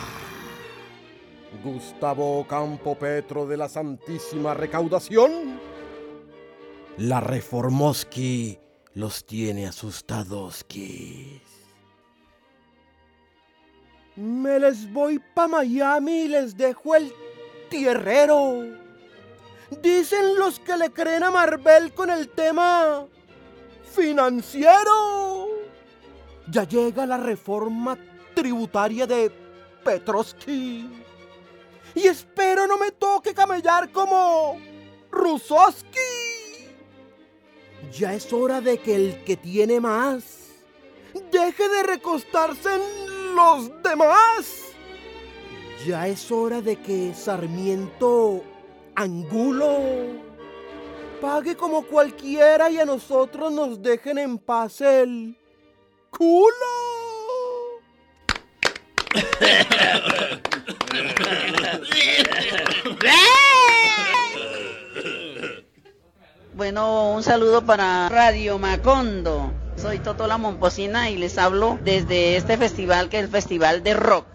[1.63, 5.76] Gustavo Campo Petro de la Santísima Recaudación.
[6.97, 8.57] La Reformoski
[8.95, 11.41] los tiene asustadoskis.
[14.15, 17.13] Me les voy pa' Miami y les dejo el
[17.69, 18.63] tierrero.
[19.83, 23.05] Dicen los que le creen a Marvel con el tema
[23.93, 25.49] financiero.
[26.49, 27.95] Ya llega la reforma
[28.33, 29.31] tributaria de
[29.83, 31.03] Petrovsky.
[31.93, 34.57] Y espero no me toque camellar como
[35.11, 36.26] Rusoski.
[37.91, 40.47] Ya es hora de que el que tiene más
[41.31, 44.73] deje de recostarse en los demás.
[45.85, 48.43] Ya es hora de que Sarmiento
[48.95, 49.79] Angulo
[51.21, 55.37] pague como cualquiera y a nosotros nos dejen en paz el
[56.09, 56.47] culo.
[66.57, 69.53] Bueno, un saludo para Radio Macondo.
[69.75, 73.93] Soy Toto la Momposina y les hablo desde este festival que es el Festival de
[73.93, 74.25] Rock.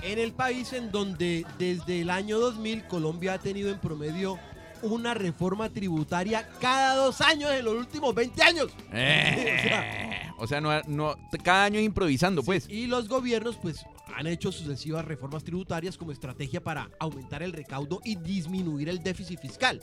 [0.00, 4.38] En el país en donde desde el año 2000 Colombia ha tenido en promedio
[4.80, 8.68] una reforma tributaria cada dos años en los últimos 20 años.
[8.94, 12.66] Eh, o sea, no, no, cada año improvisando, pues.
[12.66, 18.00] Y los gobiernos pues han hecho sucesivas reformas tributarias como estrategia para aumentar el recaudo
[18.04, 19.80] y disminuir el déficit fiscal.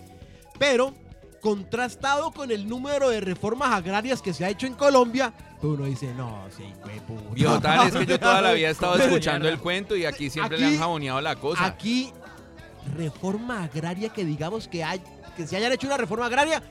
[0.60, 0.94] Pero
[1.42, 6.14] contrastado con el número de reformas agrarias que se ha hecho en Colombia, uno dice,
[6.14, 7.34] no, sí, hueputa".
[7.34, 10.30] Viejo tal, es que yo toda la vida he estado escuchando el cuento y aquí
[10.30, 11.66] siempre le han jaboneado la cosa.
[11.66, 12.12] Aquí,
[12.96, 15.02] reforma agraria que digamos que, hay,
[15.36, 16.62] que se hayan hecho una reforma agraria,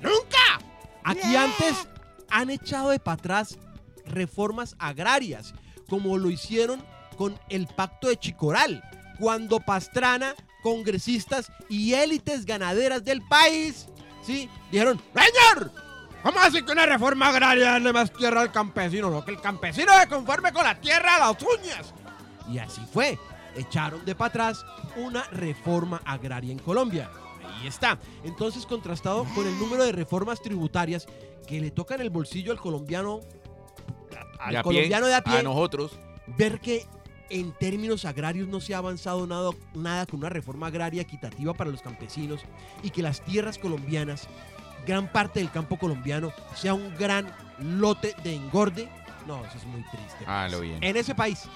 [0.00, 0.60] ¡nunca!
[1.04, 1.88] Aquí antes
[2.30, 3.58] han echado de para atrás
[4.06, 5.54] reformas agrarias,
[5.88, 6.82] como lo hicieron
[7.20, 8.82] con el pacto de Chicoral,
[9.18, 13.88] cuando Pastrana, congresistas y élites ganaderas del país,
[14.22, 14.48] ¿sí?
[14.72, 15.70] Dijeron, ¡Señor!
[16.22, 19.10] ¿Cómo así que una reforma agraria darle más tierra al campesino?
[19.10, 21.92] No, que el campesino se conforme con la tierra a las uñas.
[22.50, 23.18] Y así fue.
[23.54, 24.64] Echaron de para atrás
[24.96, 27.10] una reforma agraria en Colombia.
[27.44, 27.98] Ahí está.
[28.24, 31.06] Entonces, contrastado con el número de reformas tributarias
[31.46, 33.20] que le tocan el bolsillo al colombiano,
[34.38, 35.98] al De pie, colombiano de a pie, A nosotros.
[36.38, 36.86] ver que
[37.30, 41.70] en términos agrarios no se ha avanzado nada, nada con una reforma agraria equitativa para
[41.70, 42.40] los campesinos
[42.82, 44.28] y que las tierras colombianas,
[44.86, 48.88] gran parte del campo colombiano, sea un gran lote de engorde.
[49.26, 50.24] No, eso es muy triste.
[50.26, 50.82] Ah, lo bien.
[50.82, 51.48] En ese país,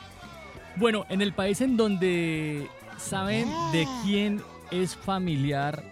[0.76, 5.84] Bueno, en el país en donde saben de quién es familiar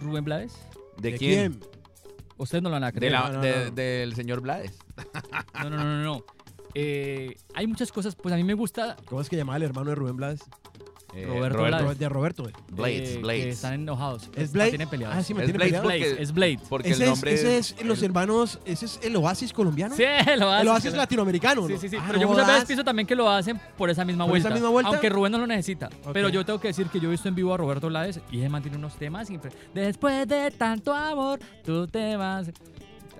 [0.00, 0.52] Rubén Blades.
[0.98, 1.60] ¿De, ¿de quién?
[2.36, 3.12] Ustedes no lo van a De creer.
[3.12, 3.70] la- No, no, de- no.
[3.70, 4.78] Del señor Blades.
[5.62, 6.24] No, no, no, no.
[6.74, 9.90] Eh, hay muchas cosas, pues a mí me gusta ¿cómo es que llamaba el hermano
[9.90, 10.40] de Rubén Blades?
[11.16, 11.98] Eh, Roberto Roberto, Blades.
[12.00, 12.48] de Roberto.
[12.48, 12.52] eh.
[12.72, 13.44] Blades, eh, Blades.
[13.44, 14.28] que están enojados.
[14.34, 14.70] ¿Es La Blade?
[14.70, 15.16] Tienen peleados.
[15.16, 15.84] Ah, sí, me Es tiene Blade peleado.
[15.84, 16.58] porque- Blade, es Blade.
[16.68, 19.94] Porque Ese el es, nombre ese es los el- hermanos, ese es el oasis colombiano.
[19.94, 20.68] Sí, lo el hacen.
[20.68, 21.68] oasis latinoamericano.
[21.68, 21.78] Sí, ¿no?
[21.78, 21.96] sí, sí.
[22.00, 24.30] Ah, pero no yo muchas veces pienso también que lo hacen por esa misma ¿Por
[24.30, 24.48] vuelta.
[24.48, 24.88] esa misma vuelta?
[24.90, 25.86] Aunque Rubén no lo necesita.
[26.02, 26.10] Ok.
[26.12, 28.40] Pero yo tengo que decir que yo he visto en vivo a Roberto Blades y
[28.40, 29.52] él mantiene unos temas siempre.
[29.72, 32.50] Después de tanto amor, tú te vas.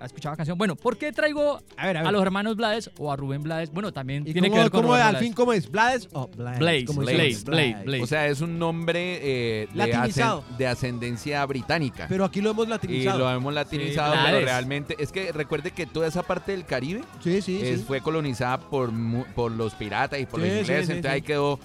[0.04, 0.58] ¿Has escuchado la canción?
[0.58, 3.70] Bueno, ¿por qué traigo A ver, a los hermanos Blades o a Rubén Blades?
[3.72, 5.70] Bueno, también ¿Y tiene cómo, que ver con cómo al fin cómo es?
[5.70, 6.86] ¿Blades o Blades?
[6.94, 8.02] Blades, Blades.
[8.02, 10.44] O sea, es un nombre eh, de, Latinizado.
[10.58, 12.06] de ascendencia británica.
[12.08, 13.18] Pero aquí lo hemos y latinizado.
[13.18, 17.02] lo hemos latinizado, Sí, pero realmente es que recuerde que toda esa parte del Caribe
[17.22, 17.84] Sí, sí, es- sí.
[17.86, 21.10] fue colonizada por, mu- por los piratas y por Sí, los sí, ingleses, sí, entonces
[21.10, 21.14] sí.
[21.14, 21.58] ahí quedó,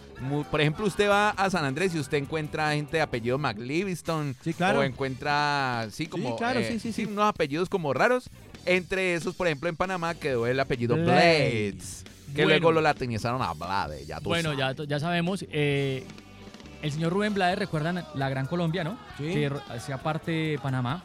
[0.51, 4.53] por ejemplo, usted va a San Andrés y usted encuentra gente de apellido McLivingston Sí,
[4.53, 4.79] claro.
[4.79, 7.05] o encuentra, sí, como, claro, eh, sí, sí, sí.
[7.05, 8.29] unos apellidos como raros,
[8.65, 11.73] entre esos, por ejemplo, en Panamá quedó el apellido Blades.
[11.73, 12.49] Blades, que Bueno.
[12.49, 14.77] luego lo latinizaron a Blades, ya tú Bueno, sabes.
[14.77, 15.45] ya, ya sabemos.
[15.49, 16.03] eh,
[16.82, 18.98] el señor Rubén Blades, recuerdan la Gran Colombia, ¿no?
[19.18, 19.26] Sí.
[19.26, 21.04] Que hacía parte de Panamá.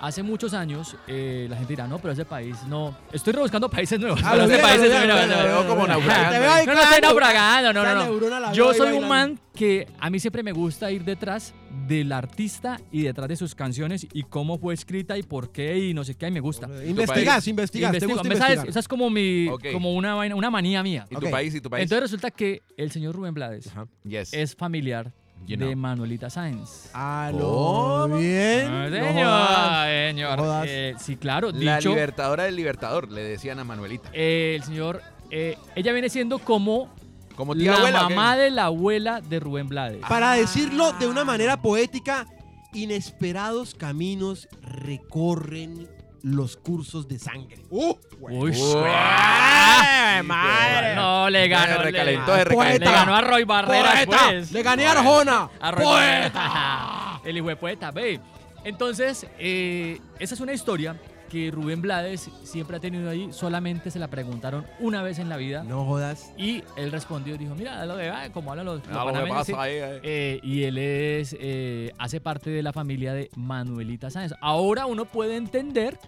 [0.00, 2.96] Hace muchos años, eh, la gente dirá, no, pero ese país no.
[3.12, 4.20] Estoy rebuscando países nuevos.
[4.24, 5.24] Ah, pero ese país es- mira.
[5.24, 6.66] veo como naufragando.
[6.66, 8.52] No, no estoy naufragando, no, no, no.
[8.52, 11.54] Yo soy un man que a mí siempre me gusta ir detrás
[11.86, 15.94] del artista y detrás de sus canciones y cómo fue escrita y por qué y
[15.94, 16.68] no sé qué, y me gusta.
[16.86, 17.92] Investigas, investigas.
[17.98, 21.06] ¿Te gusta esa es como mi, como una vaina, una manía mía.
[21.10, 21.54] ¿Y tu país?
[21.54, 21.82] ¿Y tu país?
[21.82, 23.70] Entonces resulta que el señor Rubén Blades
[24.04, 24.32] yes.
[24.32, 25.12] es familiar
[25.46, 25.76] You de know.
[25.76, 26.90] Manuelita Sáenz.
[26.94, 28.08] Ah, ¿Cómo?
[28.08, 28.18] no.
[28.18, 28.66] Bien.
[28.68, 30.64] Ah, No señor, señor.
[30.66, 31.50] Eh, sí, claro.
[31.52, 34.08] la dicho, libertadora del libertador, le decían a Manuelita.
[34.12, 36.88] eh, el señor, eh, ella viene siendo como
[37.36, 38.02] Como tía la abuela.
[38.08, 40.00] mamá de la abuela de Rubén Blades.
[40.08, 42.26] Para decirlo de una manera poética,
[42.72, 45.88] inesperados caminos recorren
[46.22, 47.62] los cursos de sangre.
[47.70, 47.94] ¡Uh!
[48.20, 48.52] Uy,
[48.84, 50.94] ¡Ah, madre.
[50.96, 51.78] No, le ganó.
[51.78, 52.90] Le- recalentó, Le recalentó.
[52.90, 54.24] ganó a Roy Barreras, ¡Poeta!
[54.28, 54.52] pues.
[54.52, 55.50] ¡Le gané a Arjona!
[55.60, 56.32] A Roy ¡Poeta!
[56.32, 57.20] Barreras.
[57.26, 58.20] El hijo de poeta, ve.
[58.64, 60.96] Entonces, eh, esa es una historia
[61.28, 63.28] que Rubén Blades siempre ha tenido ahí.
[63.32, 65.64] Solamente se la preguntaron una vez en la vida.
[65.64, 66.32] No jodas.
[66.38, 69.28] Y él respondió y dijo, mira, lo de, ah, como hablan los, los Ah, lo
[69.28, 69.52] pasa sí".
[69.56, 70.00] ahí, eh.
[70.02, 74.34] Eh, y él es eh, hace parte de la familia de Manuelita Sáenz.
[74.40, 75.98] Ahora uno puede entender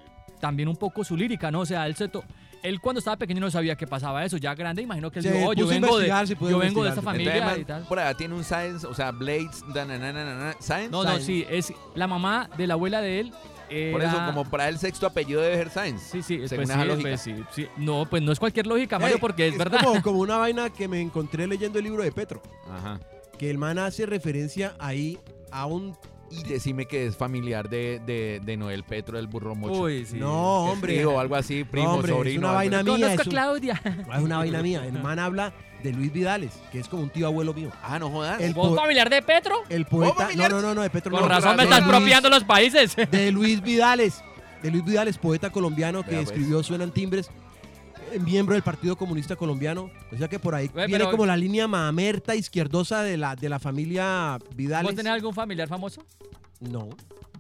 [0.41, 1.61] también un poco su lírica, ¿no?
[1.61, 2.23] O sea, él, se to-
[2.63, 4.37] él cuando estaba pequeño no sabía que pasaba eso.
[4.37, 6.91] Ya grande, imagino que él Se dijo, "Oh, yo vengo de, pudo yo vengo de
[6.91, 7.83] esta familia Entonces, y tal.
[7.85, 10.91] por allá tiene un Science, o sea, Blades, da, na, na, na, na, na, Science.
[10.91, 13.33] No, no, sí, es la mamá de la abuela de él.
[13.93, 16.05] Por eso, como para el sexto apellido debe ser Science.
[16.11, 17.09] Sí, sí, según pues esa sí, lógica.
[17.09, 17.67] pues sí, sí.
[17.77, 19.81] No, pues no es cualquier lógica, Mario, Ey, porque es, verdad.
[19.85, 22.43] Como, como una vaina que me encontré leyendo el libro de Petro.
[22.71, 23.01] Ajá.
[23.39, 25.19] Que el man hace referencia ahí
[25.51, 25.97] a un.
[26.31, 29.81] Y decime que es familiar de, de, de Noel Petro, el burro mocho.
[29.83, 30.19] Uy, sí.
[30.19, 31.05] No, hombre.
[31.07, 32.33] o algo así, primo, No, hombre, sobrino.
[32.33, 32.93] es una vaina mía.
[32.93, 33.83] Conozco Es, a Claudia.
[34.15, 34.85] es una vaina mía.
[34.87, 37.71] El man habla de Luis Vidales, que es como un tío abuelo mío.
[37.83, 38.41] Ah, no jodas.
[38.41, 39.63] El, ¿Vos po- familiar de Petro?
[39.69, 40.15] el poeta.
[40.15, 40.51] No, familiar?
[40.51, 41.29] no, no, no, de Petro Con no.
[41.29, 42.97] razón me de estás Luis- expropiando los países.
[43.11, 44.23] De Luis Vidales.
[44.63, 46.31] De Luis Vidales, poeta colombiano que Vea, pues.
[46.31, 47.31] escribió Suenan Timbres,
[48.13, 49.89] eh, miembro del Partido Comunista Colombiano.
[50.13, 53.49] O sea que por ahí viene pero- como la línea mamerta izquierdosa de la, de
[53.49, 54.85] la familia Vidales.
[54.91, 56.03] ¿Vos tenés algún familiar famoso?
[56.61, 56.89] No.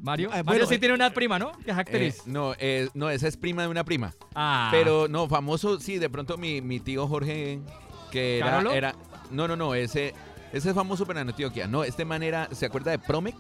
[0.01, 0.29] Mario.
[0.29, 1.51] Eh, Mario bueno, sí eh, tiene una prima, ¿no?
[1.65, 2.23] Que es Eh, actriz.
[2.27, 4.15] no, eh, no, esa es prima de una prima.
[4.37, 4.69] ah.
[4.71, 7.59] Pero no, famoso, sí, de pronto mi, mi tío Jorge,
[8.11, 8.73] que era, ¿Carolo?
[8.73, 8.95] era.
[9.31, 10.15] No, no, no, ese,
[10.53, 11.67] ese es famoso en Antioquia.
[11.67, 13.37] No, este man era, ¿se acuerda de Promec?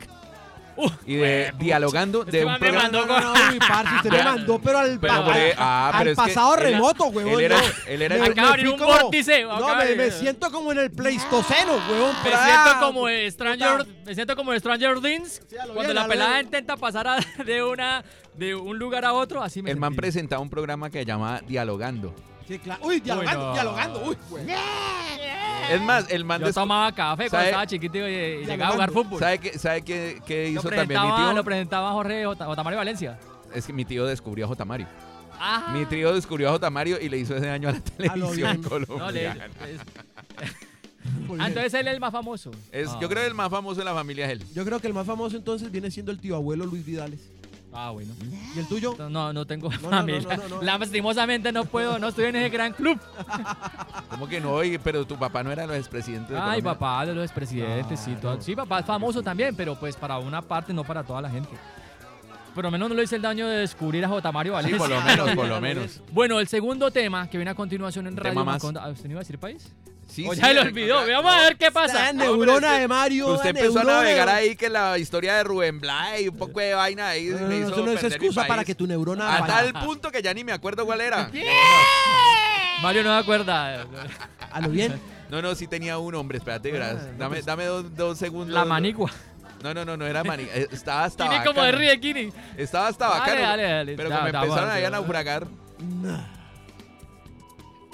[0.81, 1.65] Uh, y de huepucha.
[1.65, 4.61] dialogando Este de un man me mandó No, no, no, uy, parce, usted me mandó,
[4.61, 7.33] pero al, Pero pa- al- ah, al pero es que pasado era- remoto, huevón.
[7.33, 10.53] Él era, él era Me- Acaba de abrir un como- vórtice, No, me, me siento
[10.53, 12.15] como en el Pleistoceno, huevón.
[12.23, 16.45] Me siento como Stranger, me siento como Stranger Things Sí, cuando bien, la pelada bien.
[16.47, 18.05] intenta pasar a- de una
[18.37, 20.01] de un lugar a otro, así me el man sentí.
[20.01, 22.15] presentaba un programa que llamaba Dialogando.
[22.49, 22.81] Sí, claro.
[22.87, 24.03] Uy, dialogando, dialogando.
[24.07, 24.47] Uy, güey.
[25.71, 27.45] Es más, el man Yo tomaba café cuando ¿Sabe?
[27.49, 29.21] estaba chiquito y, y llegaba a jugar fútbol.
[29.21, 31.33] ¿Sabe qué, sabe qué, qué Lo hizo también mi presentaba, tío?
[31.35, 33.19] lo presentaba Jorge Ota- Otamario Valencia.
[33.55, 34.65] Es que mi tío descubrió a J.
[34.65, 34.87] Mario.
[35.41, 36.71] Ah, Mi tío descubrió a J.
[36.71, 38.61] Mario y le hizo ese daño a la televisión bien.
[38.63, 39.45] no, le, colombiana.
[39.45, 39.81] es-
[41.27, 41.47] Muy Ah, bien.
[41.49, 42.51] entonces él es el más famoso.
[42.73, 42.99] Es, Ah.
[43.01, 44.45] Yo creo que el más famoso de la familia es él.
[44.55, 47.21] Yo creo que el más famoso entonces viene siendo el tío abuelo Luis Vidales.
[47.73, 48.13] Ah, bueno.
[48.57, 48.95] ¿Y el tuyo?
[49.11, 50.37] No, no tengo no, no, familia.
[50.37, 50.63] no, no, no.
[50.63, 52.99] Lastimosamente no puedo, no estoy en ese gran club.
[54.11, 54.53] ¿Cómo que no?
[54.53, 56.73] Oye, pero tu papá no era el expresidente de Ay, Colombia.
[56.75, 60.41] papá de los expresidentes, sí, todo- sí, papá es famoso también, pero pues para una
[60.43, 61.51] parte, no para toda la gente.
[62.55, 64.33] Por lo menos no le hice el daño de descubrir a J.
[64.33, 64.79] Mario Sí, Valencia.
[64.79, 66.03] por lo menos, por lo menos.
[66.13, 68.55] Bueno, el segundo tema que viene a continuación en Radio tema más.
[68.55, 68.81] Macondo.
[68.81, 69.71] ¿Ah, ¿Usted no iba a decir país?
[70.09, 71.07] Sí, o sí, ya lo ya- olvidó.
[71.07, 72.13] Vamos a ver qué pasa.
[72.13, 73.29] No, pero neurona de Mario.
[73.35, 76.75] Usted la empezó a navegar ahí que la historia de Rubén Blay, un poco de
[76.75, 77.27] vaina ahí.
[77.27, 79.55] No, no, me no, hizo eso no es excusa para que tu neurona A vaya.
[79.55, 81.31] tal punto que ya ni me acuerdo cuál era.
[82.83, 83.85] Mario no me acuerda.
[84.51, 84.99] A lo bien.
[85.29, 87.19] No, no, sí tenía un hombre, espérate, verás.
[87.19, 88.55] Dame, dame dos, dos segundos.
[88.55, 89.11] La manigua.
[89.63, 90.55] No, no, no, no era manigua.
[90.55, 91.55] eh, Estaba hasta Kini bacano.
[91.55, 92.33] como de Kini.
[92.57, 93.43] Estaba hasta Dale, bacano.
[93.43, 93.95] dale, dale.
[93.97, 95.47] Pero Ya, como ya, empezaron bueno, ahí a naufragar.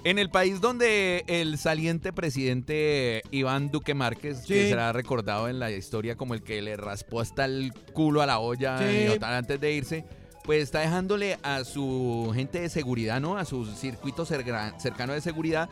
[0.04, 5.70] En el país donde el saliente presidente Iván Duque Márquez, que será recordado en la
[5.70, 9.06] historia como el que le raspó hasta el culo a la olla Sí.
[9.14, 10.04] y tal antes de irse,
[10.44, 13.38] pues está dejándole a su gente de seguridad, ¿no?
[13.38, 15.70] A su circuito cercano de seguridad,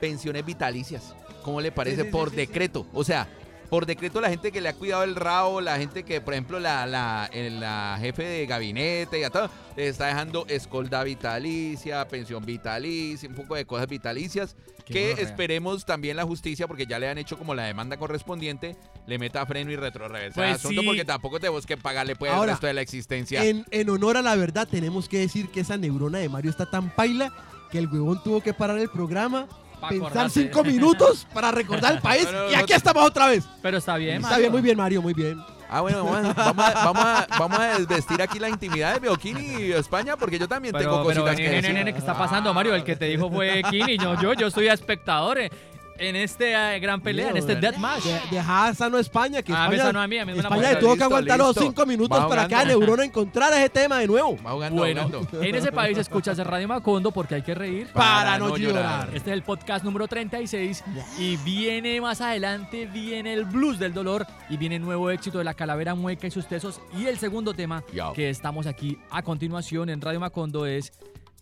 [0.00, 1.14] pensiones vitalicias.
[1.42, 2.04] ¿Cómo le parece?
[2.04, 2.86] Sí, Por decreto.
[2.94, 3.28] O sea,
[3.70, 6.58] por decreto la gente que le ha cuidado el rabo, la gente que, por ejemplo,
[6.60, 12.06] la, la, el- la jefe de gabinete y a todo, le está dejando escolda vitalicia,
[12.08, 15.24] pensión vitalicia, un poco de cosas vitalicias, Qué que gonorrea.
[15.24, 18.76] esperemos también la justicia, porque ya le han hecho como la demanda correspondiente,
[19.06, 20.86] le meta freno y retroreversa Pues asunto, sí.
[20.86, 23.44] porque tampoco tenemos que pagarle pues, el Ahora, resto de la existencia.
[23.44, 26.70] En, en honor a la verdad, tenemos que decir que esa neurona de Mario está
[26.70, 27.32] tan paila
[27.70, 29.46] que el huevón tuvo que parar el programa,
[29.80, 30.42] Pa' pensar acordarse.
[30.42, 33.44] cinco minutos para recordar el país y aquí estamos otra vez.
[33.62, 34.42] Pero está bien, Está Mario.
[34.42, 35.42] bien, muy bien, Mario, muy bien.
[35.70, 39.00] Ah, bueno, vamos a, vamos, a, vamos, a, vamos a desvestir aquí la intimidad de
[39.00, 41.74] Bioquini y España, porque yo también tengo Pero, pero, cositas nene, que nene, decir.
[41.74, 42.74] nene, ¿qué está pasando, Mario?
[42.74, 44.32] El que te dijo fue Kini, no yo.
[44.32, 45.50] Yo soy espectador eh,
[45.98, 47.70] en este eh, gran pelea, en este ¿verdad?
[47.72, 48.04] deathmatch.
[48.04, 50.38] De- Deja sano a España, que Ah, España, esa no a mí, a mí me
[50.38, 51.60] España tuvo que Listo, aguantar los listo.
[51.62, 52.78] cinco minutos Va para que jugando.
[52.78, 54.36] neurona encontrara ese tema de nuevo.
[54.46, 55.42] Va jugando, Bueno, jugando.
[55.42, 57.88] en ese país escuchas Radio Macondo porque hay que reír.
[57.92, 59.08] Para no llorar.
[59.14, 60.84] Este es el podcast número 36
[61.18, 65.54] y viene más adelante, viene el blues del dolor y viene nuevo éxito de la
[65.54, 66.80] calavera mueca y sus tesos.
[66.98, 68.12] Y el segundo tema Yo.
[68.12, 70.92] que estamos aquí a continuación en Radio Macondo es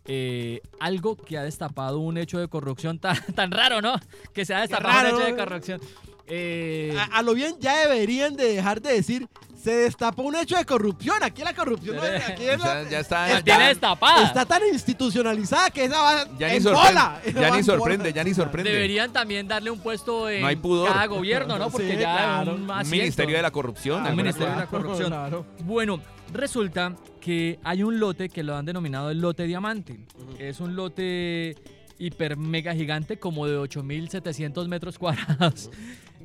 [0.07, 3.95] eh, algo que ha destapado un hecho de corrupción tan, tan raro, ¿no?
[4.33, 5.37] Que se ha destapado un hecho de ¿no?
[5.39, 5.81] corrupción.
[6.29, 9.29] Eh, A, a lo bien ya deberían de dejar de decir
[9.63, 11.23] se destapó un hecho de corrupción.
[11.25, 14.25] Aquí la corrupción no es, aquí es la- ya está, ya, destapada.
[14.27, 17.21] está tan institucionalizada que esa va ya ni en sorprende, bola.
[17.35, 18.15] ya ni en sorprende, bola.
[18.15, 18.71] ya ni sorprende.
[18.71, 20.93] Deberían también darle un puesto en No hay pudor.
[20.93, 21.69] cada gobierno, ¿no?
[21.71, 22.55] Porque Sí, ya claro.
[22.55, 22.97] un, Un asiento.
[22.97, 24.07] ministerio de la corrupción.
[24.07, 24.65] Un ministerio de cosa.
[24.65, 25.09] la corrupción.
[25.09, 25.47] Claro.
[25.65, 26.01] Bueno,
[26.33, 30.07] resulta que hay un lote que lo han denominado el lote diamante.
[30.39, 31.57] Es un lote
[31.99, 35.71] hiper mega gigante como de 8.700 metros cuadrados.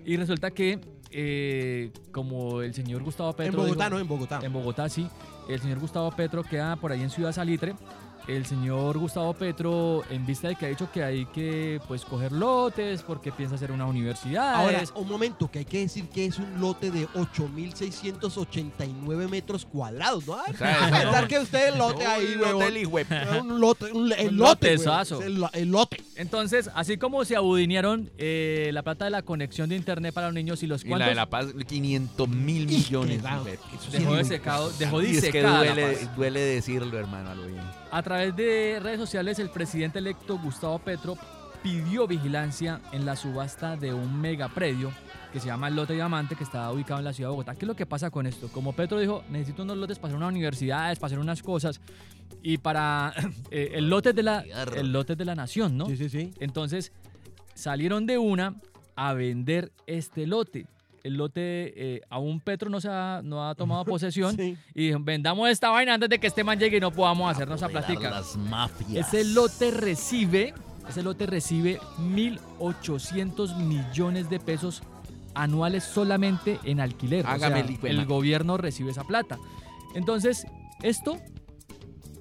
[0.05, 0.79] Y resulta que,
[1.11, 3.61] eh, como el señor Gustavo Petro...
[3.61, 4.39] En Bogotá, dijo- no, en Bogotá.
[4.43, 5.07] en Bogotá, sí.
[5.47, 7.75] El señor Gustavo Petro queda por ahí en Ciudad Salitre.
[8.27, 12.31] El señor Gustavo Petro, en vista de que ha dicho que hay que pues coger
[12.31, 14.53] lotes porque piensa hacer una universidad.
[14.55, 20.25] Ahora, un momento, que hay que decir que es un lote de 8.689 metros cuadrados,
[20.27, 20.37] ¿no?
[20.45, 22.61] Que sea, pensar no- que usted el lote ahí, Un huevón.
[22.63, 24.83] hotel y hue- Un lote, un, el Un lote, El,
[25.39, 25.97] lo- el lote.
[26.15, 30.33] Entonces, así como se abudinearon eh, la plata de la conexión de internet para los
[30.35, 33.21] niños y los Y la cuantos, de La Paz, 500 mil millones.
[33.21, 33.55] claro, güey.
[33.55, 35.41] eso sí dejó, de secado, dejó Y es que
[36.15, 37.61] duele, decirlo, hermano, a lo bien.
[37.91, 41.17] A través de redes sociales, el presidente electo Gustavo Petro
[41.63, 44.91] pidió vigilancia en la subasta de un megapredio
[45.31, 47.55] que se llama el Lote Diamante, que está ubicado en la ciudad de Bogotá.
[47.55, 48.49] ¿Qué es lo que pasa con esto?
[48.49, 51.79] Como Petro dijo, necesito unos lotes para hacer unas universidades, para hacer unas cosas,
[52.43, 53.13] y para
[53.49, 54.43] eh, el, lote de la,
[54.75, 55.85] el lote de la nación, ¿no?
[55.85, 56.31] Sí, sí, sí.
[56.41, 56.91] Entonces,
[57.53, 58.59] salieron de una
[58.97, 60.67] a vender este lote.
[61.03, 61.41] El lote,
[61.75, 64.35] eh, aún Petro no, se ha, no ha tomado posesión.
[64.35, 64.57] Sí.
[64.75, 67.69] Y vendamos esta vaina antes de que este man llegue y no podamos hacernos a
[67.69, 68.09] plática.
[68.09, 69.07] las mafias.
[69.07, 70.53] Ese lote recibe,
[70.87, 74.83] ese lote recibe 1.800 millones de pesos
[75.33, 77.25] anuales solamente en alquiler.
[77.25, 79.37] O Hágame sea, el gobierno recibe esa plata.
[79.95, 80.45] Entonces,
[80.81, 81.17] esto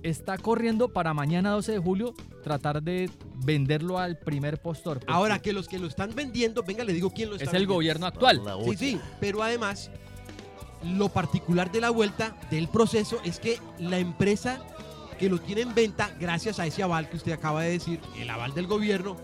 [0.02, 3.10] está corriendo para mañana 12 de julio tratar de
[3.44, 5.00] venderlo al primer postor.
[5.06, 7.66] Ahora, que los que lo están vendiendo, venga, le digo quién lo está es el
[7.66, 8.42] gobierno actual.
[8.64, 9.90] Sí, sí, pero además,
[10.84, 14.60] lo particular de la vuelta del proceso es que la empresa
[15.18, 18.30] que lo tiene en venta, gracias a ese aval que usted acaba de decir, el
[18.30, 19.16] aval del gobierno,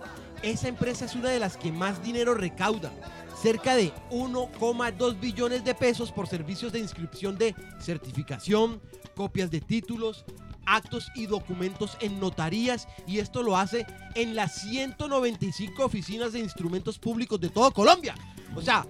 [0.43, 2.93] esa empresa es una de las que más dinero recauda.
[3.41, 8.81] Cerca de 1,2 billones de pesos por servicios de inscripción de certificación,
[9.15, 10.25] copias de títulos,
[10.67, 16.99] actos y documentos en notarías y esto lo hace en las 195 oficinas de instrumentos
[16.99, 18.15] públicos de todo Colombia.
[18.55, 18.87] O sea,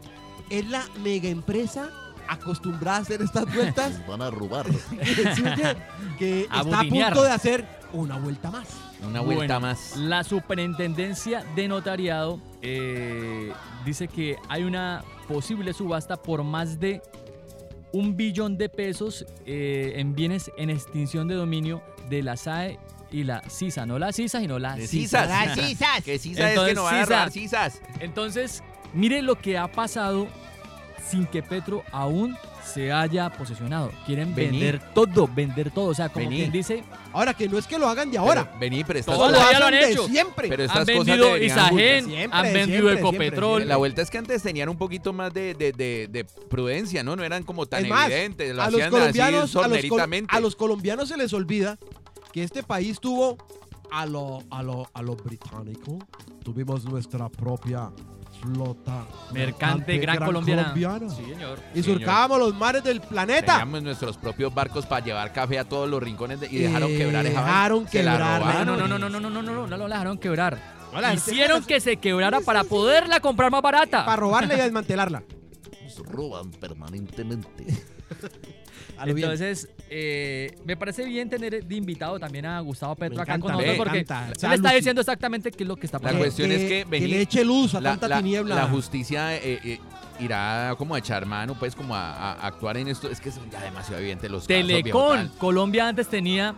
[0.51, 1.91] es la mega empresa
[2.29, 4.67] acostumbrada a hacer estas vueltas van a robar.
[6.19, 8.69] Que A está a punto de hacer una vuelta más.
[9.07, 9.97] Una vuelta Bueno, más.
[9.97, 13.53] La superintendencia de notariado eh,
[13.85, 17.03] dice que hay una posible subasta por más de
[17.93, 22.79] un billón de pesos eh, en bienes en extinción de dominio de la SAE
[23.11, 23.87] y la CISA.
[23.87, 25.23] No la CISA, sino la De CISA.
[25.25, 25.29] sisas.
[25.29, 26.05] Las sisas.
[26.05, 27.81] Que sisa es que Entonces, no van a robar sisas.
[28.01, 28.63] Entonces,
[28.93, 30.27] mire lo que ha pasado
[31.09, 33.93] sin que Petro aún se haya posesionado.
[34.07, 34.59] Quieren Vení.
[34.61, 35.87] vender todo, vender todo.
[35.91, 36.37] O sea, como Vení.
[36.41, 38.45] quien dice, Ahora que no es que lo hagan de ahora.
[38.45, 40.07] Pero, vení, pero estas Toda la cosas- lo han hecho.
[40.07, 40.49] siempre.
[40.49, 43.51] Pero han estas cosas vendido deberían Isagen, Siempre, han vendido siempre, Ecopetrol.
[43.53, 47.03] siempre, La vuelta es que antes tenían un poquito más de, de- de- de prudencia,
[47.03, 47.17] ¿no?
[47.17, 48.55] No eran como tan Es más, evidentes.
[48.55, 50.37] Lo a los hacían colombianos, así a los, col- sorneritamente.
[50.37, 51.79] a los colombianos se les olvida
[52.33, 53.39] que este país tuvo
[53.91, 55.99] a lo, a lo, a lo británico.
[56.45, 57.91] Tuvimos nuestra propia
[58.47, 60.75] flota Mercante gran colombiana.
[61.11, 61.59] Sí, señor.
[61.75, 61.99] Y señor.
[61.99, 63.59] surcábamos los mares del planeta.
[63.59, 66.97] Teníamos nuestros propios barcos para llevar café a todos los rincones de- y dejaron Eh,
[66.99, 69.77] quebrar esa dejaron Se la quebrar, No, no, no, no, no, no, no, no, no,
[69.77, 70.77] no, dejaron quebrar.
[70.93, 74.05] No, la gente- Hicieron que se quebrara para poderla comprar más barata.
[74.05, 75.23] Para robarla y desmantelarla.
[75.83, 77.67] Nos roban permanentemente.
[79.05, 83.53] Entonces, eh, me parece bien tener de invitado también a Gustavo Petro Me acá con
[83.53, 84.29] nosotros porque encanta.
[84.33, 86.25] él Sea está diciendo exactamente qué es lo que está La pasando.
[86.25, 88.55] cuestión es que le eche luz a la, tanta la- tiniebla.
[88.55, 89.81] la justicia eh, eh,
[90.21, 93.11] irá como a echar mano, pues como a, a actuar en esto.
[93.11, 95.29] Es que son ya demasiado evidentes los casos, Telecom.
[95.39, 96.55] Colombia antes tenía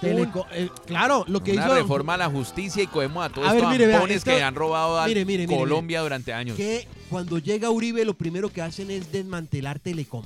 [0.00, 1.74] Teleco- eh, claro, lo que Una hizo.
[1.74, 4.30] reforma a la justicia y cogemos a todos A ver, estos mire, vea, ampones esto-
[4.30, 6.56] que han robado a mire, mire, mire, Colombia durante años.
[6.56, 10.24] Que cuando llega Uribe, lo primero que hacen es desmantelar Telecom.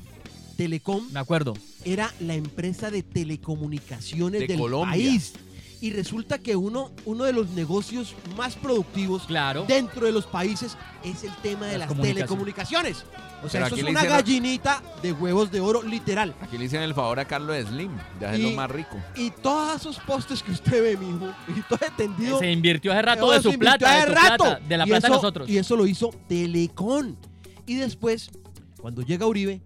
[0.64, 1.54] Telecom Me acuerdo.
[1.86, 4.90] era la empresa de telecomunicaciones De del Colombia.
[4.90, 5.32] país.
[5.80, 9.64] Y resulta que uno, uno de los negocios más productivos Claro.
[9.66, 12.14] dentro de los países es el tema de Las las comunicaciones.
[12.26, 12.96] telecomunicaciones.
[13.42, 16.34] O sea, Pero eso es una gallinita de huevos de oro, literal.
[16.42, 18.98] Aquí le hicieron el favor a Carlos Slim de hacerlo Y- más rico.
[19.16, 22.38] Y todos esos postes que usted ve, mijo, y todo ese tendido.
[22.38, 24.44] Se invirtió hace rato de su plata, de hace tu rato.
[24.44, 25.48] plata, de la Y plata de nosotros.
[25.48, 27.16] Y eso lo hizo Telecom.
[27.64, 28.30] Y después,
[28.78, 29.62] cuando llega Uribe,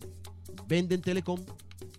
[0.66, 1.40] venden Telecom,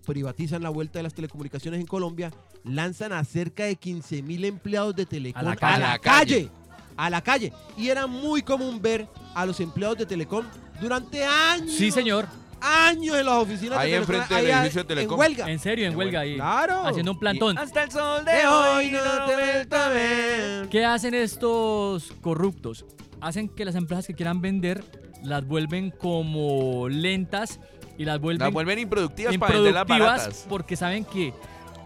[0.05, 2.31] privatizan la vuelta de las telecomunicaciones en Colombia,
[2.63, 5.75] lanzan a cerca de 15 mil empleados de Telecom A la a calle.
[5.75, 6.49] A la calle.
[6.97, 7.53] A la calle.
[7.77, 10.45] Y era muy común ver a los empleados de Telecom
[10.79, 11.71] durante años.
[11.71, 12.27] Sí, señor.
[12.61, 14.15] Años en las oficinas Ahí de Telecom.
[14.15, 15.13] enfrente del edificio de Telecom.
[15.13, 15.51] En huelga.
[15.51, 16.35] En serio, en huelga ahí.
[16.35, 16.87] Claro.
[16.87, 17.57] Haciendo un plantón.
[17.57, 20.69] Hasta el sol De hoy no te he vuelto a ver.
[20.69, 22.85] ¿Qué hacen estos corruptos?
[23.21, 24.83] Hacen que las empresas que quieran vender
[25.23, 27.59] las vuelven como lentas
[27.97, 30.45] y las vuelven Las vuelven improductivas para improductivas baratas.
[30.49, 31.33] porque saben que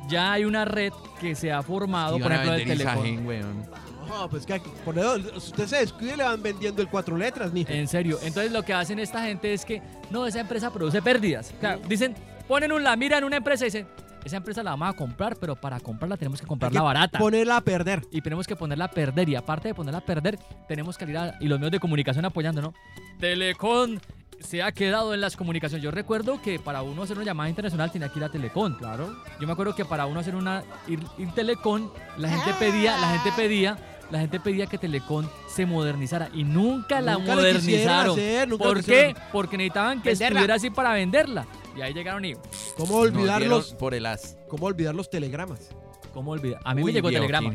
[0.08, 3.66] ya hay una red que se ha formado, por ejemplo, del weón.
[4.08, 7.16] No, pues que aquí- por eso, si usted se descuide, le van vendiendo el cuatro
[7.16, 7.72] letras, mijo.
[7.72, 8.18] En serio.
[8.24, 11.54] Entonces lo que hacen esta gente es que, no, esa empresa produce pérdidas.
[11.56, 12.16] O sea, dicen,
[12.48, 13.88] ponen un, la mira en una empresa y dicen,
[14.26, 17.20] esa empresa la vamos a comprar, pero para comprarla tenemos que comprarla que barata.
[17.20, 18.02] Ponerla a perder.
[18.12, 19.30] y tenemos que ponerla a perder.
[19.30, 22.26] Y aparte de ponerla a perder, tenemos que ir a, y los medios de comunicación
[22.26, 22.74] apoyando, ¿no?
[23.20, 24.00] Telecom
[24.42, 25.84] se ha quedado en las comunicaciones.
[25.84, 28.76] Yo recuerdo que para uno hacer una llamada internacional tenía que ir a Telecom.
[28.78, 29.16] Claro.
[29.40, 33.10] Yo me acuerdo que para uno hacer una ir, ir Telecom, la gente pedía, la
[33.12, 33.78] gente pedía,
[34.12, 38.12] la gente pedía que Telecom se modernizara y nunca la Nunca modernizaron.
[38.12, 39.16] hacer, nunca lo ¿Por qué?
[39.32, 40.28] Porque necesitaban que Venderla.
[40.28, 41.46] estuviera así para venderla.
[41.78, 42.34] Y ahí llegaron y
[42.76, 44.38] ¿Cómo Nos olvidar dieron los, por el as.
[44.50, 45.70] cómo olvidar los telegramas?
[46.14, 46.60] ¿Cómo olvidar?
[46.66, 47.52] A mí Uy, me llegó telegrama.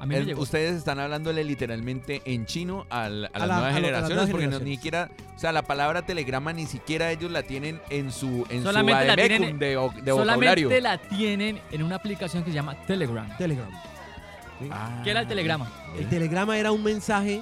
[0.00, 0.42] A mí me El- llegó.
[0.42, 4.00] Ustedes están hablándole literalmente en chino al- a, las la- nuevas a lo- a las
[4.08, 7.80] generaciones porque no, ni siquiera, o sea, la palabra telegrama ni siquiera ellos la tienen
[7.90, 10.80] en su en Solamente su la tienen- de, de Solamente vocabulario.
[10.80, 13.28] la tienen en una aplicación que se llama Telegram.
[13.36, 13.68] Telegram.
[14.70, 15.70] Ah, ¿Qué era el telegrama?
[15.98, 17.40] El telegrama era un mensaje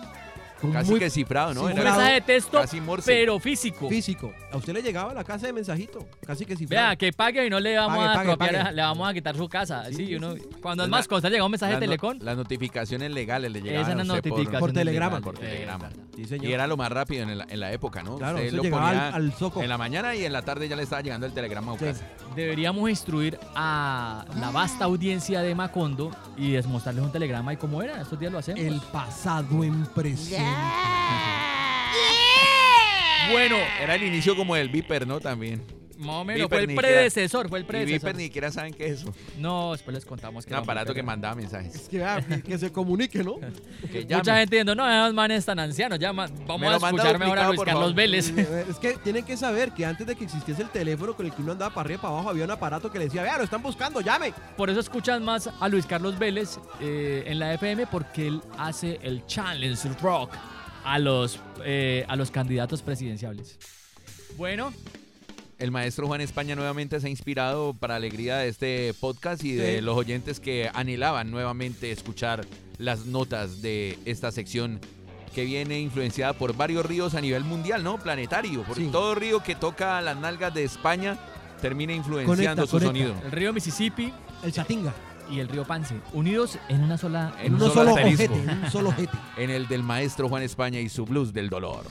[0.73, 1.63] Casi muy que cifrado, ¿no?
[1.69, 3.13] Era Cifrado, mensaje de texto, casi morse.
[3.13, 3.89] pero físico.
[3.89, 4.33] físico.
[4.51, 7.47] A usted le llegaba a la casa de mensajito, casi que si Vea, que pague
[7.47, 8.73] y no le vamos Pague, a pague, pague.
[8.75, 9.85] le vamos a quitar su casa.
[9.87, 10.43] Sí, Sí, sí, uno, sí.
[10.63, 12.19] Cuando es más consta, llega un mensaje de no- Telecom.
[12.21, 15.21] las notificaciones legales le llegaban Esas usted por- notificaciones Por telegrama.
[15.21, 15.91] Por telegrama.
[16.17, 16.47] Sí, Y señor.
[16.53, 18.17] era lo más rápido en la, en la época, ¿no?
[18.17, 19.63] Claro, Usted lo ponía al, al soco.
[19.63, 22.05] en la mañana y en la tarde ya le estaba llegando el telegrama a casa.
[22.35, 28.01] Deberíamos instruir a la vasta audiencia de Macondo y desmostrarles un telegrama y cómo era.
[28.01, 28.61] Estos días lo hacemos.
[28.61, 29.85] El pasado en
[30.55, 30.79] presente.
[33.31, 35.21] Bueno, Era el inicio como del Viper, ¿no?
[35.21, 35.63] También.
[35.99, 37.99] Más o menos, fue el predecesor, fue el Y predecesor.
[37.99, 39.13] Viper ni siquiera saben qué es eso.
[39.37, 41.75] No, después les contamos que Un aparato que mandaba mensajes.
[41.75, 43.37] Es que, vea, que, se comunique, ¿no?
[43.93, 47.39] Que Mucha gente diciendo, no, esos manes tan ancianos, ya vamos a manda escuchar mejor
[47.39, 47.95] a Luis Carlos.
[47.95, 48.29] Vélez.
[48.29, 51.43] Es que tienen que saber que antes de que existiese el teléfono con el que
[51.43, 53.45] uno andaba para arriba y para abajo, había un aparato que le decía, vea, lo
[53.45, 54.33] están buscando, llame.
[54.57, 59.01] Por eso escuchan más a Luis Carlos Vélez eh, en la FM porque él hace
[59.03, 60.31] el challenge rock
[60.85, 63.59] a los, eh, a los candidatos presidenciales.
[64.37, 64.73] Bueno,
[65.59, 69.77] El maestro Juan España nuevamente se ha inspirado para alegría de este podcast y de
[69.77, 69.81] Sí.
[69.81, 72.45] los oyentes que anhelaban nuevamente escuchar
[72.79, 74.79] las notas de esta sección
[75.35, 77.99] que viene influenciada por varios ríos a nivel mundial, ¿no?
[77.99, 78.63] Planetario.
[78.63, 78.89] Porque Sí.
[78.93, 81.19] todo río que toca las nalgas de España
[81.61, 82.87] termina influenciando Conecta, su conecta.
[83.15, 83.27] sonido.
[83.27, 84.13] el río Mississippi
[84.45, 84.95] El chatinga.
[85.29, 87.35] y el río Pance, unidos en una sola...
[87.41, 89.11] En En un solo ojete, en un solo ojete.
[89.37, 91.83] En el del maestro Juan España y su blues del dolor.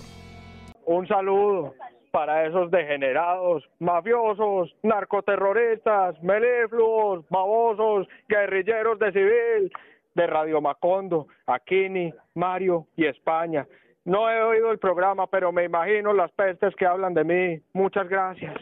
[0.86, 1.74] Un saludo
[2.18, 9.72] para esos degenerados, mafiosos, narcoterroristas, melifluos, babosos, guerrilleros de civil,
[10.16, 13.68] de Radio Macondo, Aquini, Mario y España.
[14.04, 17.62] No he oído el programa, pero me imagino las pestes que hablan de mí.
[17.74, 18.56] Muchas gracias.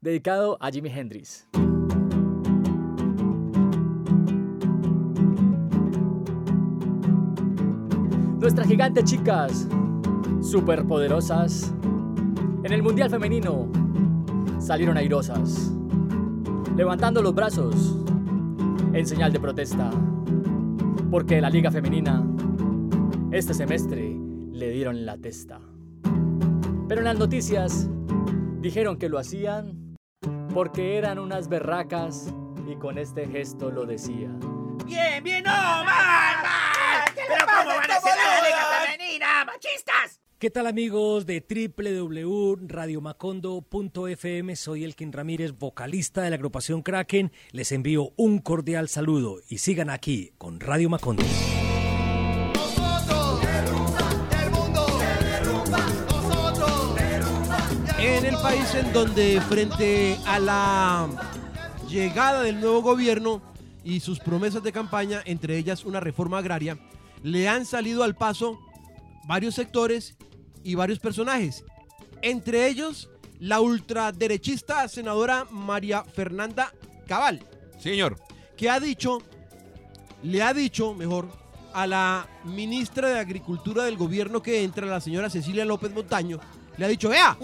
[0.00, 1.48] Dedicado a Jimi Hendrix.
[8.40, 9.68] Nuestras gigantes chicas,
[10.40, 11.72] superpoderosas,
[12.62, 13.70] en el Mundial Femenino
[14.58, 15.72] salieron airosas,
[16.76, 17.96] levantando los brazos
[18.92, 19.90] en señal de protesta,
[21.10, 22.22] porque la Liga Femenina
[23.32, 24.14] este semestre
[24.52, 25.60] le dieron la testa.
[26.88, 27.88] Pero en las noticias
[28.60, 29.96] dijeron que lo hacían
[30.52, 32.34] porque eran unas berracas
[32.68, 34.40] y con este gesto lo decían.
[34.84, 37.04] Bien, bien, no, mal, mal.
[37.14, 40.20] Pero ¿cómo van a ser la liga femenina, machistas?
[40.40, 41.44] ¿Qué tal amigos de
[41.76, 44.56] www.radiomacondo.fm?
[44.56, 47.30] Soy Elkin Ramírez, vocalista de la agrupación Kraken.
[47.52, 51.22] Les envío un cordial saludo y sigan aquí con Radio Macondo.
[57.98, 61.06] En el país en donde frente a la
[61.86, 63.42] llegada del nuevo gobierno
[63.84, 66.78] y sus promesas de campaña, entre ellas una reforma agraria,
[67.22, 68.58] le han salido al paso
[69.28, 70.16] varios sectores
[70.64, 71.64] y varios personajes.
[72.22, 73.08] Entre ellos,
[73.38, 76.72] la ultraderechista senadora María Fernanda
[77.06, 77.42] Cabal,
[77.78, 78.16] Señor.
[78.56, 79.18] que ha dicho,
[80.22, 81.28] le ha dicho, mejor,
[81.72, 86.38] a la ministra de Agricultura del gobierno que entra, la señora Cecilia López Montaño,
[86.76, 87.36] le ha dicho, vea,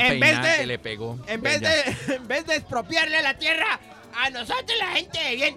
[0.00, 1.18] en vez de- le pegó.
[1.26, 3.78] en vez, de, en vez de expropiarle la tierra
[4.16, 5.56] a nosotros, la gente de bien,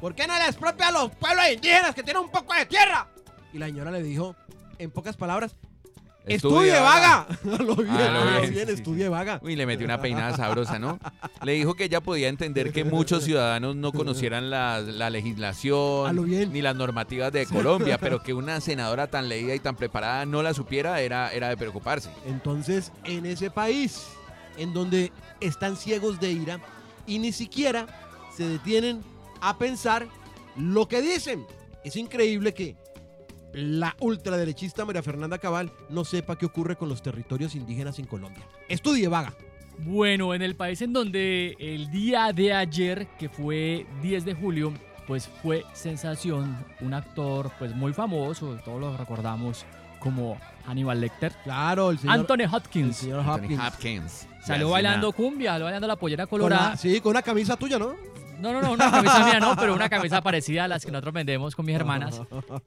[0.00, 3.08] ¿por qué no le expropia a los pueblos indígenas que tienen un poco de tierra?
[3.52, 4.34] Y la señora le dijo,
[4.78, 5.54] en pocas palabras,
[6.26, 7.26] estudie, Estudie, vaga.
[7.28, 7.56] vaga.
[7.56, 9.40] A lo bien, A lo bien, bien, sí, sí, estudie vaga.
[9.42, 10.98] Uy, le metió una peinada sabrosa, ¿no?
[11.42, 16.52] Le dijo que ella podía entender que muchos ciudadanos no conocieran la, la legislación bien.
[16.52, 20.42] ni las normativas de Colombia, pero que una senadora tan leída y tan preparada no
[20.42, 22.10] la supiera era, era de preocuparse.
[22.26, 24.06] Entonces, en ese país,
[24.58, 26.60] en donde están ciegos de ira
[27.06, 27.86] y ni siquiera
[28.36, 29.02] se detienen
[29.40, 30.06] a pensar
[30.56, 31.46] lo que dicen.
[31.84, 32.76] Es increíble que
[33.56, 38.46] la ultraderechista María Fernanda Cabal no sepa qué ocurre con los territorios indígenas en Colombia.
[38.68, 39.32] Estudie, vaga.
[39.78, 44.72] Bueno, en el país en donde el día de ayer, que fue 10 de julio,
[45.06, 49.64] pues fue sensación, un actor pues muy famoso, todos lo recordamos
[50.00, 51.32] como Hannibal Lecter.
[51.44, 52.96] Claro, el señor Anthony el Hopkins.
[52.96, 53.60] señor Anthony Hopkins.
[53.66, 54.28] Hopkins.
[54.44, 56.70] Salió bailando cumbia, salió bailando la pollera Con colorada.
[56.70, 57.94] la- sí, con una camisa tuya, ¿no?
[58.40, 61.14] No, no, no, una camisa mía no, pero una camisa parecida a las que nosotros
[61.14, 62.20] vendemos con mis hermanas,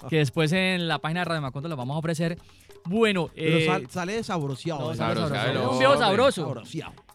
[0.10, 2.38] que después en la página de Radio Macondo las vamos a ofrecer.
[2.86, 4.80] Bueno, Pero eh, sal- sale desabroceado.
[4.82, 4.96] no, ¿eh?
[4.96, 5.54] sale Sabroso, sabroso.
[5.54, 6.64] sabroso, un viejo sabroso.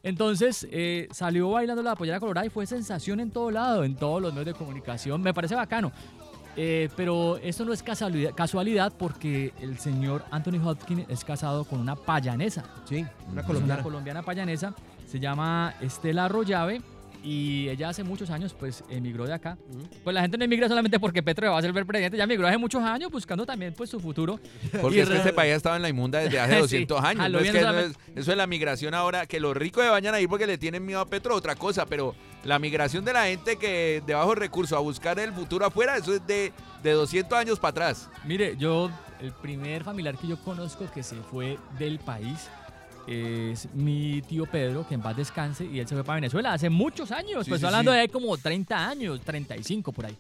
[0.03, 4.21] Entonces eh, salió bailando la pollera colorada y fue sensación en todo lado, en todos
[4.21, 5.23] los medios de comunicación.
[5.23, 5.91] Me parece bacano.
[6.57, 11.81] Eh, pero esto no es casualidad, casualidad porque el señor Anthony Hopkins es casado con
[11.81, 12.63] una payanesa.
[12.85, 13.83] Sí, una Es Una colombiana.
[13.83, 14.75] colombiana payanesa.
[15.07, 16.81] Se llama Estela Arroyave
[17.25, 19.57] y ella hace muchos años pues emigró de acá.
[20.05, 22.47] Pues la gente no emigra solamente porque Petro va a ser el presidente, ya emigró
[22.47, 24.39] hace muchos años buscando también pues su futuro.
[24.81, 27.03] Porque Y es que este país ha estado en la inmunda desde hace Sí, 200
[27.03, 27.31] años.
[27.31, 30.15] No es que eso, es, eso es la migración ahora, que los ricos se vayan
[30.15, 32.15] a ir porque le tienen miedo a Petro, otra cosa, pero
[32.45, 36.15] la migración de la gente que de bajos recursos a buscar el futuro afuera, eso
[36.15, 36.53] es de,
[36.83, 38.11] de 200 años para atrás.
[38.25, 42.51] Mire, yo, el primer familiar que yo conozco que se fue del país
[43.07, 46.71] es mi tío Pedro, que en paz descanse, y él se fue para Venezuela hace
[46.71, 47.99] muchos años, Sí, pues sí, hablando sí.
[47.99, 50.17] de como 30 años, 35 por ahí.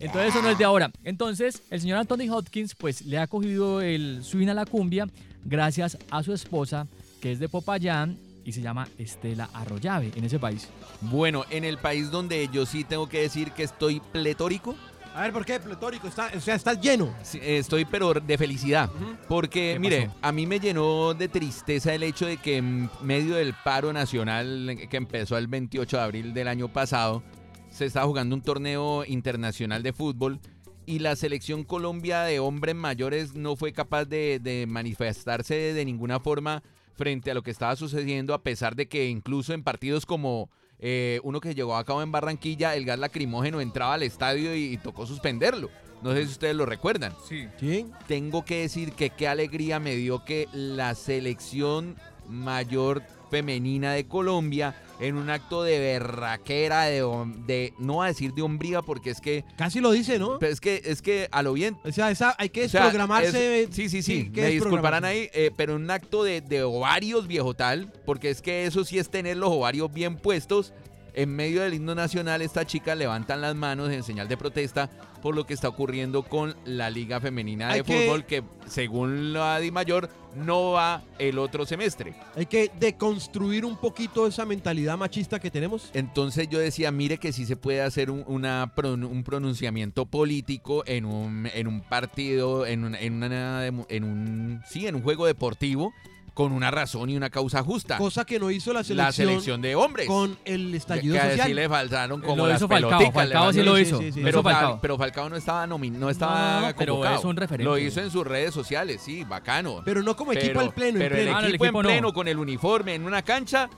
[0.00, 0.90] Entonces eso no es de ahora.
[1.04, 5.06] Entonces el señor Anthony Hopkins pues le ha cogido el swing a la cumbia
[5.44, 6.86] gracias a su esposa,
[7.20, 10.68] que es de Popayán, y se llama Estela Arroyave en ese país.
[11.00, 14.76] Bueno, en el país donde yo sí tengo que decir que estoy pletórico.
[15.16, 16.08] A ver, ¿por qué pletórico?
[16.08, 17.14] Está, o sea, estás lleno.
[17.22, 18.90] Sí, Estoy pero de felicidad.
[19.26, 20.18] Porque, ¿Qué mire, pasó?
[20.20, 24.76] a mí me llenó de tristeza el hecho de que en medio del paro nacional
[24.90, 27.22] que empezó el 28 de abril del año pasado,
[27.70, 30.38] se estaba jugando un torneo internacional de fútbol
[30.84, 36.20] y la selección Colombia de hombres mayores no fue capaz de, de manifestarse de ninguna
[36.20, 36.62] forma
[36.92, 41.20] frente a lo que estaba sucediendo, a pesar de que incluso en partidos como eh,
[41.22, 44.76] uno que llegó a cabo en Barranquilla, el gas lacrimógeno entraba al estadio y, y
[44.78, 45.70] tocó suspenderlo.
[46.02, 47.14] No sé si ustedes lo recuerdan.
[47.26, 47.48] Sí.
[47.58, 47.86] Sí.
[48.06, 51.96] Tengo que decir que qué alegría me dio que la selección
[52.28, 53.02] mayor
[53.36, 57.02] femenina de Colombia en un acto de berraquera, de,
[57.46, 59.44] de no a decir de hombría, porque es que...
[59.56, 60.38] Casi lo dice, ¿no?
[60.38, 61.76] Pero es que, es que a lo bien...
[61.84, 63.64] O sea, esa- hay que O sea, desprogramarse.
[63.64, 67.26] es- sí, sí, sí, ¿qué me disculparán ahí, eh, pero un acto de, de ovarios
[67.26, 70.72] viejo tal, porque es que eso sí es tener los ovarios bien puestos.
[71.16, 74.90] En medio del himno nacional, estas chicas levantan las manos en señal de protesta
[75.22, 79.58] por lo que está ocurriendo con la Liga Femenina de Hay Fútbol, que según la
[79.58, 82.14] Di Mayor no va el otro semestre.
[82.36, 85.90] Hay que deconstruir un poquito esa mentalidad machista que tenemos.
[85.94, 90.84] Entonces yo decía, mire que sí se puede hacer un, una pron- un pronunciamiento político
[90.86, 95.02] en un, en un partido, en, un- en, una demo- en un, sí, en un
[95.02, 95.94] juego deportivo
[96.36, 97.96] con una razón y una causa justa.
[97.96, 100.06] Cosa que no hizo la selección, la selección de hombres.
[100.06, 101.46] con el estallido que, que social.
[101.48, 103.98] sí le faltaron como Lo las hizo Falcao, peloticas, Falcao le sí lo hizo, lo
[104.14, 104.78] Pero, hizo Fal- Falcao.
[104.82, 107.64] pero Falcao no estaba nomi- no estaba No, pero es un referente.
[107.64, 109.80] Lo hizo en sus redes sociales, sí, bacano.
[109.82, 110.98] Pero no como equipo Pero- al pleno.
[110.98, 111.30] en Pero pleno.
[111.30, 111.80] el Ah, el equipo, en no.
[111.80, 113.70] pleno con el uniforme en una cancha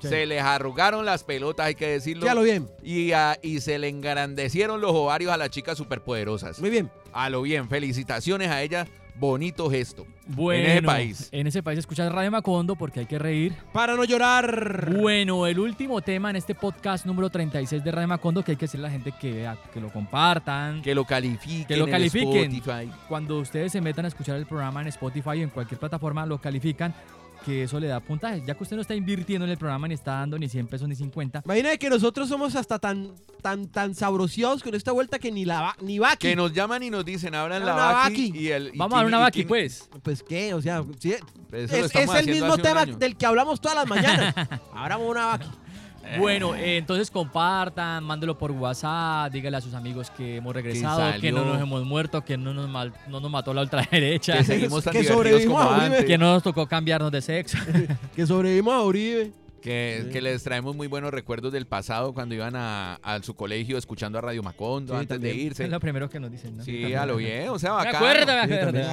[0.00, 0.08] Sí.
[0.08, 2.22] se les arrugaron las pelotas, hay que decirlo.
[2.24, 2.66] Sí, a lo bien.
[2.82, 6.60] Y, a- y se le engrandecieron los ovarios a las chicas superpoderosas.
[6.60, 6.90] Muy bien.
[7.12, 8.88] A lo bien, felicitaciones a ellas,
[9.18, 10.06] bonito gesto.
[10.28, 11.28] Bueno, en ese país.
[11.32, 13.54] En ese país escuchas Radio Macondo porque hay que reír.
[13.72, 14.90] Para no llorar.
[15.00, 18.64] Bueno, el último tema en este podcast número 36 de Radio Macondo que hay que
[18.66, 21.66] decirle a la gente que vea, que lo compartan, Que lo califiquen.
[21.66, 22.52] que lo en califiquen.
[22.52, 22.90] Spotify.
[23.08, 26.38] Cuando ustedes se metan a escuchar el programa en Spotify o en cualquier plataforma, lo
[26.40, 26.92] califican,
[27.46, 28.42] que eso le da puntaje.
[28.44, 30.88] Ya que usted no está invirtiendo en el programa ni está dando ni 100 pesos
[30.88, 31.42] ni 50.
[31.44, 35.60] Imagina que nosotros somos hasta tan tan tan sabroseados con esta vuelta que ni la
[35.60, 36.26] va- ni va aquí.
[36.28, 38.28] Que nos llaman y nos dicen, abran la la vaqui.
[38.32, 38.38] vaqui.
[38.38, 39.88] Y el, y Vamos a dar una vaqui, quién- pues.
[40.02, 43.86] Pues qué, o sea, sí, es, es el mismo tema del que hablamos todas las
[43.88, 44.34] mañanas.
[44.74, 45.46] Abramos una vaqui.
[46.18, 51.32] Bueno, eh, entonces compartan, mándelo por WhatsApp, dígale a sus amigos que hemos regresado, que,
[51.32, 54.84] no nos hemos muerto, que no nos, mal- no nos mató la ultraderecha, Que seguimos
[54.84, 55.86] tan Que sobrevivimos como a Uribe.
[55.86, 56.04] antes.
[56.04, 57.58] que no nos tocó cambiarnos de sexo.
[58.16, 59.32] Que sobrevivimos a Uribe.
[59.62, 60.10] Que, Sí.
[60.12, 64.16] que les traemos muy buenos recuerdos del pasado cuando iban a, a su colegio escuchando
[64.16, 65.64] a Radio Macondo Sí, antes de irse.
[65.64, 66.62] es lo primero que nos dicen, ¿no?
[66.62, 68.64] Sí, a lo bien, o sea, Me acuerdo, me acuerdo.
[68.66, 68.86] también.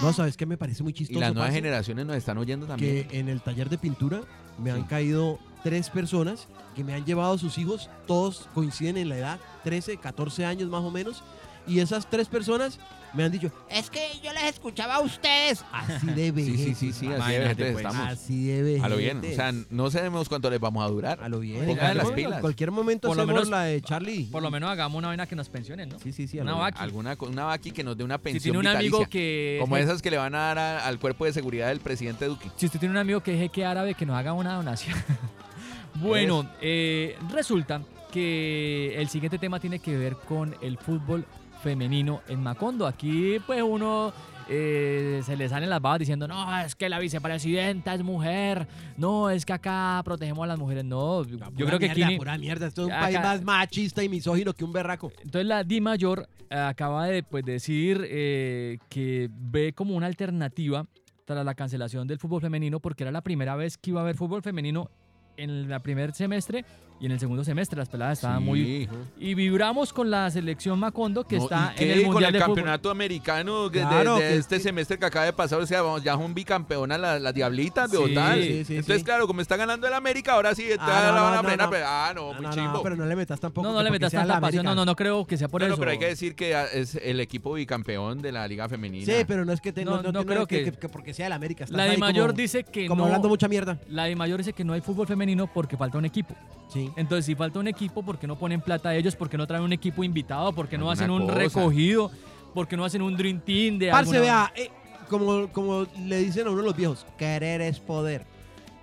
[0.00, 1.20] No, ¿sabes qué me parece muy Y chistoso?
[1.20, 1.58] las nuevas parce?
[1.60, 3.06] generaciones nos están oyendo también.
[3.06, 4.22] que en el taller de pintura
[4.58, 6.46] me han caído tres personas
[6.76, 10.68] que me han llevado a sus hijos, todos coinciden en la edad, 13, 14 años
[10.68, 11.22] más o menos,
[11.66, 12.78] y esas tres personas
[13.14, 15.64] me han dicho, Es que yo les escuchaba a ustedes.
[15.72, 16.78] así de Sí, sí, vejez.
[16.78, 17.84] sí, sí, así de vejetes pues.
[17.86, 18.08] estamos.
[18.08, 18.82] Así de vejez.
[18.82, 21.20] A lo bien, o sea, no sabemos cuánto les vamos a durar.
[21.22, 21.64] a lo bien.
[21.64, 22.34] Pongan En cualquier las momento- pilas.
[22.34, 24.24] En cualquier momento Por lo hacemos menos- la de Charlie.
[24.32, 25.98] Por lo menos hagamos una vaina que nos pensionen, ¿no?
[26.00, 26.40] Sí, sí, sí.
[26.40, 26.66] Una.
[26.66, 29.58] Alguna co- una vaqui que nos dé una Si pensión tiene un amigo que...
[29.60, 32.50] como esas que le van a dar a- al cuerpo de seguridad del presidente Duque.
[32.56, 34.98] Si usted tiene un amigo que es jeque árabe, que nos haga una donación.
[35.96, 37.82] bueno, eh, resulta
[38.12, 41.24] que el siguiente tema tiene que ver con el fútbol
[41.62, 42.86] femenino en Macondo.
[42.86, 44.12] Aquí, pues, uno
[44.48, 49.30] eh, se le salen las babas diciendo, no, es que la vicepresidenta es mujer, no,
[49.30, 50.84] es que acá protegemos a las mujeres.
[50.84, 52.16] No, yo Pura creo que mierda, aquí...
[52.18, 55.10] Pura mierda, esto es un Acá- país más machista y misógino que un berraco.
[55.22, 60.86] Entonces la Di Mayor eh, acaba de pues, decir eh, que ve como una alternativa
[61.24, 64.14] tras la cancelación del fútbol femenino porque era la primera vez que iba a haber
[64.14, 64.90] fútbol femenino
[65.36, 66.64] en el primer semestre
[67.00, 68.88] y en el segundo semestre las peladas estaban muy...
[69.18, 72.38] Y vibramos con la selección Macondo que No, está en el con Mundial el de
[72.40, 72.54] Fútbol.
[72.56, 76.02] campeonato americano de- Claro, de, que- este semestre que acaba de pasar, o sea, vamos,
[76.04, 79.04] ya son bicampeonas las las diablitas de Sí, sí, sí, Entonces, sí.
[79.04, 81.70] claro, como está ganando el América, ahora sí, entonces Ah, no, la van a no,
[81.70, 82.82] pero- ah, no, No, muy no, chimbo.
[82.82, 83.66] pero no le metas tampoco.
[83.66, 84.64] No, no le metas tanta la pasión.
[84.64, 85.80] No, no, no creo que sea por No, no, eso.
[85.80, 89.04] pero hay que decir que es el equipo bicampeón de la Liga Femenina.
[89.04, 90.72] Sí, pero no es que te, no, No, no, no no creo es que, que-
[90.72, 91.64] que- que porque sea el América.
[91.68, 93.06] La ahí Mayor dice que como no...
[93.06, 93.78] hablando mucha mierda.
[93.88, 96.34] La Di Mayor dice que no hay fútbol femenino porque falta un equipo.
[96.68, 96.83] Sí.
[96.96, 99.16] Entonces, si falta un equipo, ¿por qué no ponen plata a ellos?
[99.16, 100.52] ¿Por qué no traen un equipo invitado?
[100.52, 101.34] ¿Por qué no hacen un cosa.
[101.34, 102.10] recogido?
[102.52, 104.70] ¿Por qué no hacen un Dream Team de Parce, alguna- vea, eh,
[105.08, 108.24] como, como le dicen a uno los viejos, querer es poder.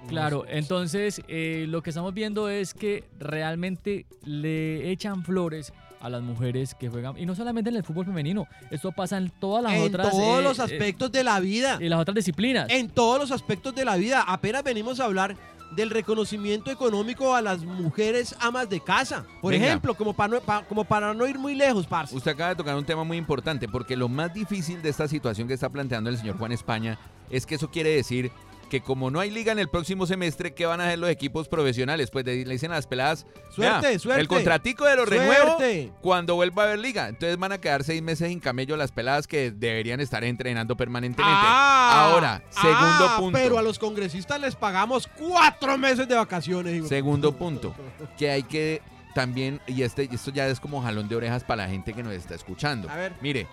[0.07, 6.23] Claro, entonces eh, lo que estamos viendo es que realmente le echan flores a las
[6.23, 9.73] mujeres que juegan, y no solamente en el fútbol femenino, esto pasa en todas las
[9.73, 10.09] en otras...
[10.09, 11.77] todos eh, los eh, aspectos de la vida.
[11.79, 12.67] y las otras disciplinas.
[12.71, 14.23] En todos los aspectos de la vida.
[14.27, 15.35] Apenas venimos a hablar
[15.75, 19.25] del reconocimiento económico a las mujeres amas de casa.
[19.41, 19.67] Por Venga.
[19.67, 22.15] ejemplo, como para, no, pa- como para no ir muy lejos, parce.
[22.15, 25.47] Usted acaba de tocar un tema muy importante, porque lo más difícil de esta situación
[25.47, 26.99] que está planteando el señor Juan España
[27.29, 28.31] es que eso quiere decir
[28.71, 31.49] que como no hay liga en el próximo semestre, ¿qué van a hacer los equipos
[31.49, 32.09] profesionales?
[32.09, 34.21] Pues le dicen a las peladas, Suerte, "Vea, suerte.
[34.21, 35.91] el contratico de los renuevos Suerte.
[35.99, 37.09] cuando vuelva a haber liga.
[37.09, 41.37] Entonces van a quedar seis meses sin camello las peladas que deberían estar entrenando permanentemente.
[41.43, 43.37] Ah, Ahora, segundo ah, punto.
[43.37, 46.73] Pero a los congresistas les pagamos cuatro meses de vacaciones.
[46.77, 46.87] hijo.
[46.87, 47.75] Segundo punto,
[48.17, 48.81] que hay que
[49.13, 52.13] también, y este, esto ya es como jalón de orejas para la gente que nos
[52.13, 52.89] está escuchando.
[52.89, 53.11] A ver.
[53.21, 53.47] Mire,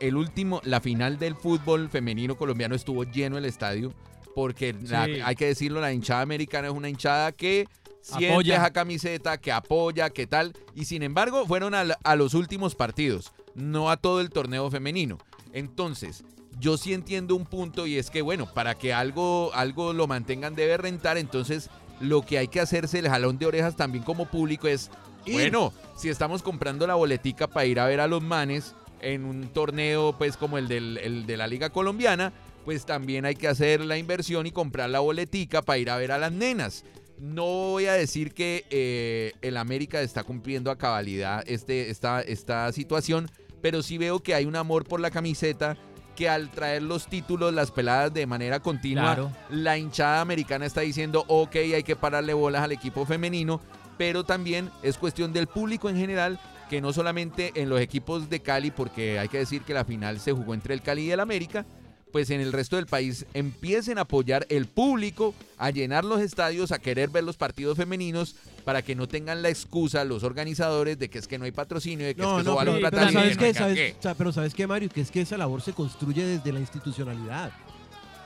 [0.00, 3.92] el último, la final del fútbol femenino colombiano estuvo lleno el estadio,
[4.34, 5.20] porque la- Sí.
[5.24, 7.66] hay que decirlo, la hinchada americana es una hinchada que
[8.00, 8.56] siente Apoya.
[8.56, 13.32] esa camiseta, que apoya, que tal, y sin embargo fueron a, a los últimos partidos,
[13.54, 15.18] no a todo el torneo femenino.
[15.52, 16.24] Entonces,
[16.58, 20.54] yo sí entiendo un punto y es que, bueno, para que algo, algo lo mantengan
[20.54, 21.70] debe rentar, entonces
[22.00, 24.90] lo que hay que hacerse el jalón de orejas también como público es,
[25.24, 25.34] Ir.
[25.34, 29.48] bueno, si estamos comprando la boletica para ir a ver a los manes en un
[29.48, 32.32] torneo pues como el, del, el de la Liga Colombiana,
[32.64, 36.12] pues también hay que hacer la inversión y comprar la boletica para ir a ver
[36.12, 36.84] a las nenas.
[37.18, 42.70] No voy a decir que eh, el América está cumpliendo a cabalidad este, esta, esta
[42.72, 45.76] situación, pero sí veo que hay un amor por la camiseta
[46.16, 49.32] que al traer los títulos, las peladas de manera continua, Claro.
[49.50, 53.60] la hinchada americana está diciendo, ok, hay que pararle bolas al equipo femenino,
[53.96, 56.38] pero también es cuestión del público en general,
[56.68, 60.18] que no solamente en los equipos de Cali, porque hay que decir que la final
[60.20, 61.64] se jugó entre el Cali y el América,
[62.12, 66.70] pues en el resto del país empiecen a apoyar el público, a llenar los estadios,
[66.70, 71.08] a querer ver los partidos femeninos, para que no tengan la excusa los organizadores de
[71.10, 72.96] que es que no hay patrocinio, de que es No, que no, vale pero, plata
[72.98, 73.46] pero ¿sabes no qué?
[73.46, 73.96] hay ¿Sabes, qué.
[73.98, 74.88] o sea, pero ¿sabes qué, Mario?
[74.90, 77.50] Que es que esa labor se construye desde la institucionalidad.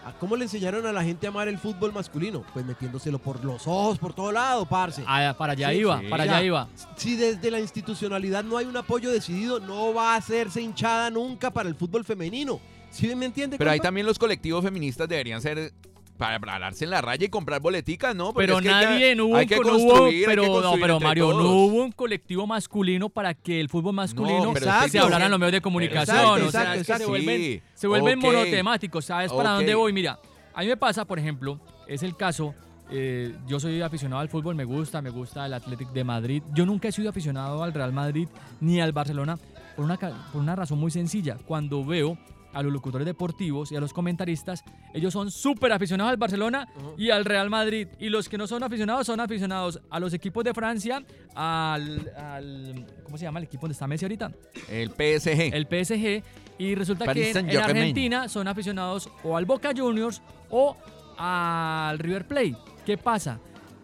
[0.04, 2.44] ¿A ¿Cómo le enseñaron a la gente a amar el fútbol masculino?
[2.54, 5.02] Pues metiéndoselo por los ojos, por todo lado, parce.
[5.04, 6.06] Ah, para allá Sí, iba, sí.
[6.06, 6.68] para O sea, allá iba.
[6.96, 11.50] Si desde la institucionalidad no hay un apoyo decidido, no va a hacerse hinchada nunca
[11.50, 12.60] para el fútbol femenino.
[12.96, 13.58] ¿Sí me entiende?
[13.58, 15.72] Pero ahí también los colectivos feministas deberían ser
[16.16, 18.32] para pararse en la raya y comprar boleticas, ¿no?
[18.32, 20.14] Porque Pero es que hay que- nadie, no hubo, hay un- que no hubo- construir,
[20.14, 21.42] hay que pero, no, Mario, todos.
[21.44, 24.54] no hubo un colectivo masculino para que el fútbol masculino
[24.88, 26.16] se hablara en los medios de comunicación.
[26.16, 28.24] Exacto, o sea, exacto, es que se vuelven, Sí, se vuelven ok.
[28.24, 29.04] monotemáticos.
[29.04, 29.92] ¿Sabes para dónde voy?
[29.92, 30.18] Mira,
[30.54, 32.54] a mí me pasa, por ejemplo, es el caso.
[32.88, 36.40] eh, yo soy aficionado al fútbol, me gusta, me gusta el Athletic de Madrid.
[36.54, 38.28] Yo nunca he sido aficionado al Real Madrid
[38.60, 39.40] ni al Barcelona
[39.74, 41.36] por una, ca- por una razón muy sencilla.
[41.46, 42.16] Cuando veo
[42.56, 47.10] a los locutores deportivos y a los comentaristas, ellos son súper aficionados al Barcelona y
[47.10, 47.88] al Real Madrid.
[47.98, 51.04] Y los que no son aficionados son aficionados a los equipos de Francia,
[51.34, 54.32] al, al- ¿cómo se llama el equipo donde está Messi ahorita?
[54.70, 55.54] El PSG.
[55.54, 56.22] El PSG.
[56.58, 57.56] Y resulta Paris que en, en.
[57.58, 60.76] Argentina son aficionados o al Boca Juniors o
[61.18, 62.56] al River Plate.
[62.84, 63.38] ¿Qué pasa?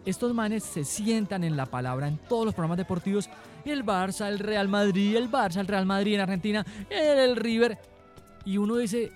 [0.05, 3.29] Estos manes se sientan en la palabra en todos los programas deportivos.
[3.65, 7.77] El Barça, el Real Madrid, el Barça, el Real Madrid en Argentina, el River.
[8.45, 9.11] Y uno dice,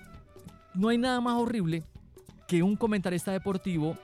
[0.74, 1.82] no hay nada más horrible
[2.46, 3.96] que un comentarista deportivo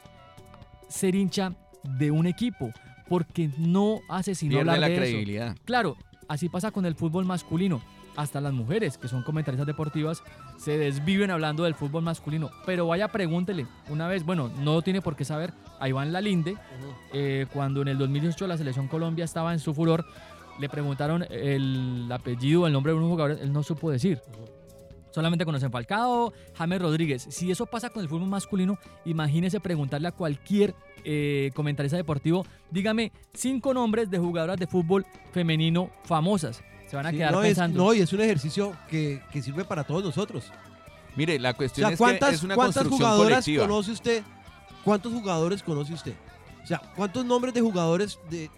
[0.88, 2.70] ser hincha de un equipo.
[3.08, 5.02] Porque no hace sino Pierde hablar la de eso.
[5.02, 5.56] credibilidad.
[5.64, 5.96] Claro,
[6.28, 7.82] así pasa con el fútbol masculino.
[8.16, 10.22] Hasta las mujeres, que son comentaristas deportivas,
[10.56, 12.48] se desviven hablando del fútbol masculino.
[12.64, 16.56] Pero vaya, pregúntele una vez, bueno, no tiene por qué saber, a Iván Lalinde,
[17.12, 20.06] eh, cuando en el 2018 la selección Colombia estaba en su furor,
[20.60, 24.20] le preguntaron el apellido, el nombre de un jugador, él no supo decir.
[25.14, 27.24] Solamente conocen Falcao, James Rodríguez.
[27.30, 33.12] Si eso pasa con el fútbol masculino, imagínese preguntarle a cualquier eh, comentarista deportivo, dígame
[33.32, 36.62] cinco nombres de jugadoras de fútbol femenino famosas.
[36.88, 37.84] Se van a Sí, quedar no, es, pensando.
[37.84, 40.46] no, y es un ejercicio que, que sirve para todos nosotros.
[41.14, 43.66] Mire, la O cuestión sea, es ¿cuántas, que es una cuántas construcción jugadoras colectiva.
[43.68, 44.22] conoce usted?
[44.82, 46.14] ¿Cuántos jugadores conoce usted?
[46.64, 48.50] O sea, ¿cuántos nombres de jugadores de,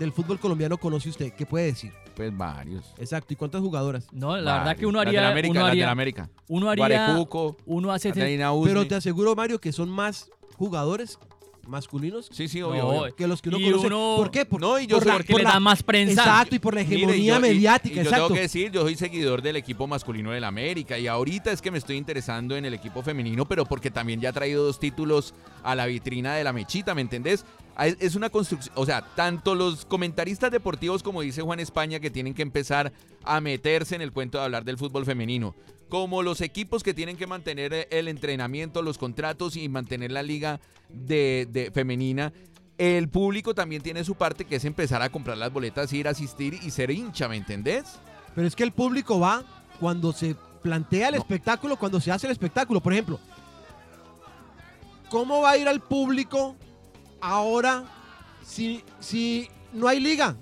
[0.00, 1.32] del fútbol colombiano conoce usted?
[1.32, 1.92] ¿Qué puede decir?
[2.16, 2.94] Pues varios.
[2.98, 3.34] Exacto.
[3.34, 4.06] ¿Y cuántas jugadoras?
[4.10, 5.20] No, la verdad que uno haría.
[5.20, 6.30] del América, uno las haría, del América.
[6.48, 6.86] Uno haría.
[7.06, 8.12] Guarecuco, uno hace.
[8.12, 11.18] Pero te aseguro, Mario, que son más jugadores
[11.66, 13.86] masculinos Sí, sí, No, obvio, que los que uno Y conoce.
[13.88, 14.46] uno- ¿Por qué?
[14.46, 16.12] Por, No, y yo por soy- la- porque por le la- da más prensa.
[16.22, 18.26] Exacto, y por la Mire, hegemonía y- mediática, y yo exacto.
[18.26, 21.72] tengo que decir, yo soy seguidor del equipo masculino del América y ahorita es que
[21.72, 25.34] me estoy interesando en el equipo femenino, pero porque también ya ha traído dos títulos
[25.64, 27.44] a la vitrina de la mechita, ¿me entendés?
[27.78, 32.32] Es una construcción, o sea, tanto los comentaristas deportivos, como dice Juan España, que tienen
[32.32, 35.54] que empezar a meterse en el cuento de hablar del fútbol femenino,
[35.90, 40.22] como los equipos que tienen que mantener eh, el entrenamiento, los contratos y mantener la
[40.22, 40.58] liga
[40.88, 42.32] de, de femenina.
[42.78, 46.12] El público también tiene su parte, que es empezar a comprar las boletas, ir a
[46.12, 47.98] asistir y ser hincha, ¿me entendés?
[48.34, 49.44] Pero es que el público va
[49.80, 52.80] cuando se plantea el espectáculo, cuando se hace el espectáculo.
[52.80, 53.20] Por ejemplo,
[55.10, 56.56] ¿cómo va a ir al público
[57.20, 57.84] ahora,
[58.44, 60.36] si, si no hay liga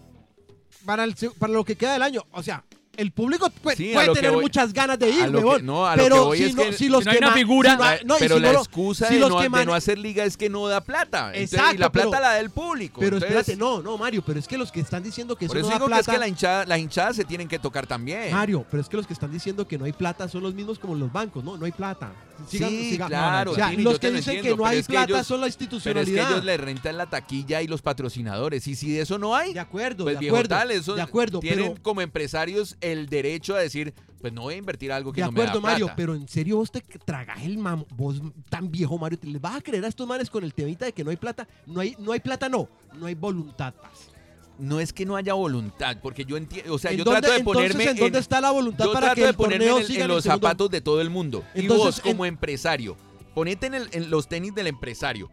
[0.85, 2.65] para, el se- para lo que queda del año, o sea,
[2.97, 5.97] el público puede, Sí, tener voy- muchas ganas de ir, lo que- huevón, no, a
[5.97, 7.31] lo pero que voy si, es no, que si los si no hay que una
[7.31, 9.21] ma- figura- si no hay- no, y pero si la no lo- excusa si de,
[9.21, 11.33] los no, que de mane- no hacer liga es que no da plata.
[11.35, 13.01] Entonces, y Exacto, la plata pero- la da el público.
[13.01, 15.51] Pero Entonces, espérate, no, no, Mario, pero es que los que están diciendo que eso
[15.55, 17.49] Por eso no da digo que plata, es que la hinchada, las hinchadas se tienen
[17.49, 18.31] que tocar también.
[18.33, 20.79] Mario, pero es que los que están diciendo que no hay plata son los mismos
[20.79, 21.57] como los bancos, ¿no?
[21.57, 22.13] No hay plata.
[22.49, 23.53] Sigan- sí, sigan- claro.
[23.53, 25.49] O sea, Tini, los que dicen entiendo, que no hay plata ellos- son la Pero
[25.51, 26.31] es que institucionalidad.
[26.33, 28.67] ellos le rentan la taquilla y los patrocinadores.
[28.67, 31.03] Y si de eso no hay, De acuerdo, pues de viejo acuerdo, tal, eso de
[31.03, 35.13] acuerdo, tienen pero- como empresarios el derecho a decir, pues no voy a invertir algo
[35.13, 35.97] que De no me da acuerdo, Mario, plata.
[35.97, 39.57] pero en serio vos te tragas el mam, vos tan viejo, Mario, ¿te les vas
[39.57, 41.47] a creer a estos manes con el temita de que no hay plata?
[41.67, 42.69] No hay, no hay plata, no,
[42.99, 44.14] no hay voluntad, parce.
[44.59, 47.33] No es que no haya voluntad, porque yo entiendo, o sea, ¿En yo dónde- trato
[47.33, 49.59] de entonces, ponerme ¿en dónde está la voluntad yo para trato que de el ponerme
[49.67, 50.47] torneo en, el- siga en en el los segundo?
[50.47, 51.45] zapatos de todo el mundo.
[51.55, 52.97] y vos como en- empresario,
[53.35, 55.29] ponete en, el- en los tenis del empresario.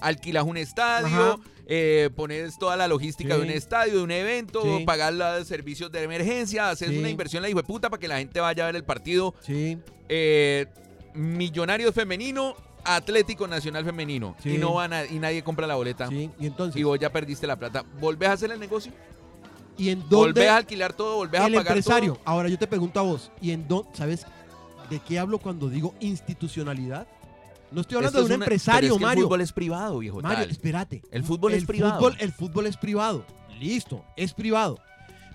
[0.00, 3.40] Alquilas un estadio, eh, pones toda la logística Sí.
[3.40, 4.84] de un estadio, de un evento, Sí.
[4.84, 6.98] pagas los servicios de emergencia, haces Sí.
[6.98, 9.34] una inversión la hijo de puta para que la gente vaya a ver el partido.
[9.40, 9.78] Sí.
[10.08, 10.66] Eh,
[11.14, 14.34] Millonarios femenino, Atlético Nacional femenino.
[14.42, 14.54] Sí.
[14.54, 16.08] Y no van a- y nadie compra la boleta.
[16.08, 17.84] Sí, y entonces, Y vos ya perdiste la plata.
[18.00, 18.92] ¿Volvés a hacer el negocio?
[19.78, 21.16] ¿y en ¿Volvés dónde a alquilar todo?
[21.16, 22.14] ¿Volvés a el pagar empresario?
[22.14, 22.22] todo?
[22.26, 24.26] Ahora yo te pregunto a vos, ¿y en dónde, sabes
[24.90, 27.06] de qué hablo cuando digo institucionalidad?
[27.70, 29.20] No estoy hablando Esto de un una- empresario, pero es que Mario.
[29.22, 30.20] El fútbol es privado, viejo.
[30.20, 30.50] Mario, tal.
[30.50, 31.02] espérate.
[31.10, 31.94] El fútbol es privado.
[31.98, 33.24] Fútbol, el fútbol es privado.
[33.58, 34.78] Listo, es privado.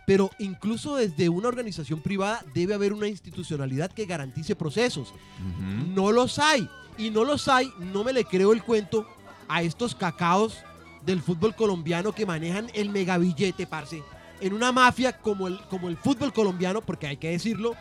[0.05, 5.13] Pero incluso desde una organización privada debe haber una institucionalidad que garantice procesos.
[5.95, 6.69] No los hay.
[6.97, 9.07] Y no los hay, no me le creo el cuento
[9.47, 10.57] a estos cacaos
[11.05, 14.03] del fútbol colombiano que manejan el megabillete, parce.
[14.39, 17.75] En una mafia como el, como el fútbol colombiano, porque hay que decirlo,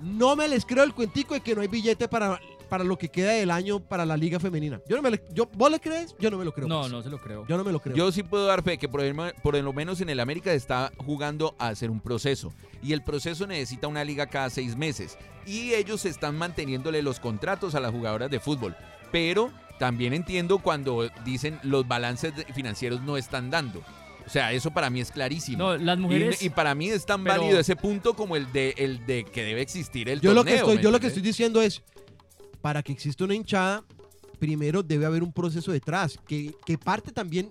[0.00, 2.40] no me les creo el cuentico de que no hay billete para,
[2.74, 4.80] para lo que queda del año para la liga femenina.
[4.88, 6.12] Yo no me le- yo, ¿Vos le crees?
[6.18, 6.66] Yo no me lo creo.
[6.66, 6.92] No, parce.
[6.92, 7.46] no se lo creo.
[7.46, 7.94] Yo no me lo creo.
[7.94, 9.14] Yo sí puedo dar fe que por, el-
[9.44, 12.52] por lo menos en el América se está jugando a hacer un proceso.
[12.82, 15.16] Y el proceso necesita una liga cada seis meses.
[15.46, 18.74] Y ellos están manteniéndole los contratos a las jugadoras de fútbol.
[19.12, 23.82] Pero también entiendo cuando dicen los balances financieros no están dando.
[24.26, 25.58] O sea, eso para mí es clarísimo.
[25.58, 28.50] No, las Y- mujeres- Y, para mí es tan pero- válido ese punto como el
[28.52, 30.54] de, el de que debe existir el yo lo torneo.
[30.54, 31.82] que estoy, ¿me yo lo que estoy diciendo es,
[32.64, 33.84] para que exista una hinchada,
[34.38, 37.50] primero debe haber un proceso detrás, que, que parte también,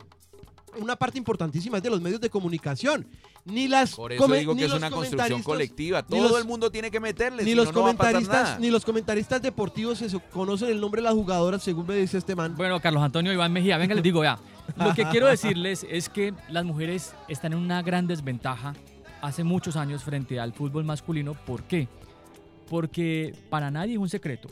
[0.82, 3.06] una parte importantísima es de los medios de comunicación.
[3.46, 6.02] Ni las Por eso come- digo ni que es los una construcción comentaristas- colectiva.
[6.02, 7.44] ni Todo los- el mundo tiene que meterle.
[7.44, 8.60] Ni los no, no va a pasar comentaristas, nada.
[8.60, 12.36] ni los comentaristas deportivos se conocen el nombre de las jugadoras, según me dice este
[12.36, 12.56] man.
[12.58, 14.40] Bueno, Carlos Antonio Iván Mejía, venga, les digo, vea.
[14.78, 18.74] Lo que quiero decirles es que las mujeres están en una gran desventaja
[19.22, 21.36] hace muchos años frente al fútbol masculino.
[21.46, 21.88] ¿Por qué?
[22.68, 24.48] Porque para nadie es un secreto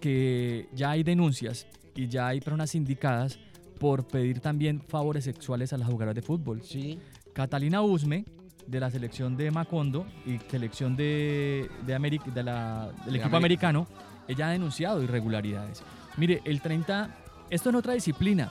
[0.00, 3.38] que ya hay denuncias y ya hay personas indicadas
[3.78, 6.62] por pedir también favores sexuales a las jugadoras de fútbol.
[6.62, 6.98] Sí.
[7.32, 8.24] Catalina Usme,
[8.66, 13.36] de la selección de Macondo y selección de, de, Ameri- de la- del De equipo
[13.36, 13.68] América.
[13.68, 13.86] americano,
[14.26, 15.82] ella ha denunciado irregularidades.
[16.16, 17.16] Mire, el 30,
[17.50, 18.50] esto es otra disciplina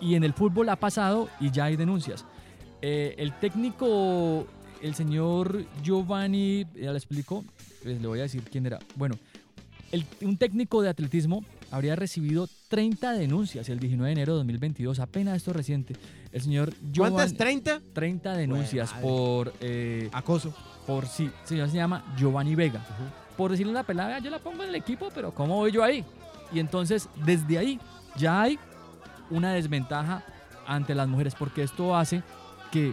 [0.00, 2.24] y en el fútbol ha pasado y ya hay denuncias.
[2.80, 4.46] Eh, el técnico,
[4.80, 7.44] el señor Giovanni, ya le explico,
[7.82, 8.78] pues le voy a decir quién era.
[8.96, 9.16] Bueno,
[9.92, 14.98] el- un técnico de atletismo habría recibido 30 denuncias el 19 de enero de 2022,
[14.98, 15.94] apenas esto reciente.
[16.32, 17.34] El señor ¿Cuántas?
[17.34, 17.80] Giovanni- ¿30?
[17.92, 19.52] 30 denuncias por...
[19.60, 20.54] eh, Acoso.
[20.86, 22.84] por sí, el señor se llama Giovanni Vega.
[23.36, 26.04] Por decirle una pelada, yo la pongo en el equipo, pero ¿cómo voy yo ahí?
[26.52, 27.78] Y entonces, desde ahí,
[28.16, 28.58] ya hay
[29.30, 30.22] una desventaja
[30.66, 32.22] ante las mujeres, porque esto hace
[32.70, 32.92] que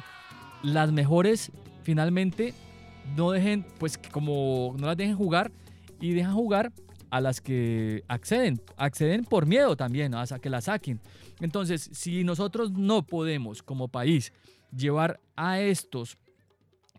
[0.63, 1.51] las mejores
[1.83, 2.53] finalmente
[3.17, 5.51] no dejen, pues como no las dejen jugar
[5.99, 6.71] y dejan jugar
[7.09, 10.19] a las que acceden, acceden por miedo también, ¿no?
[10.19, 10.99] a que la saquen.
[11.39, 14.31] Entonces, si nosotros no podemos como país
[14.75, 16.17] llevar a estos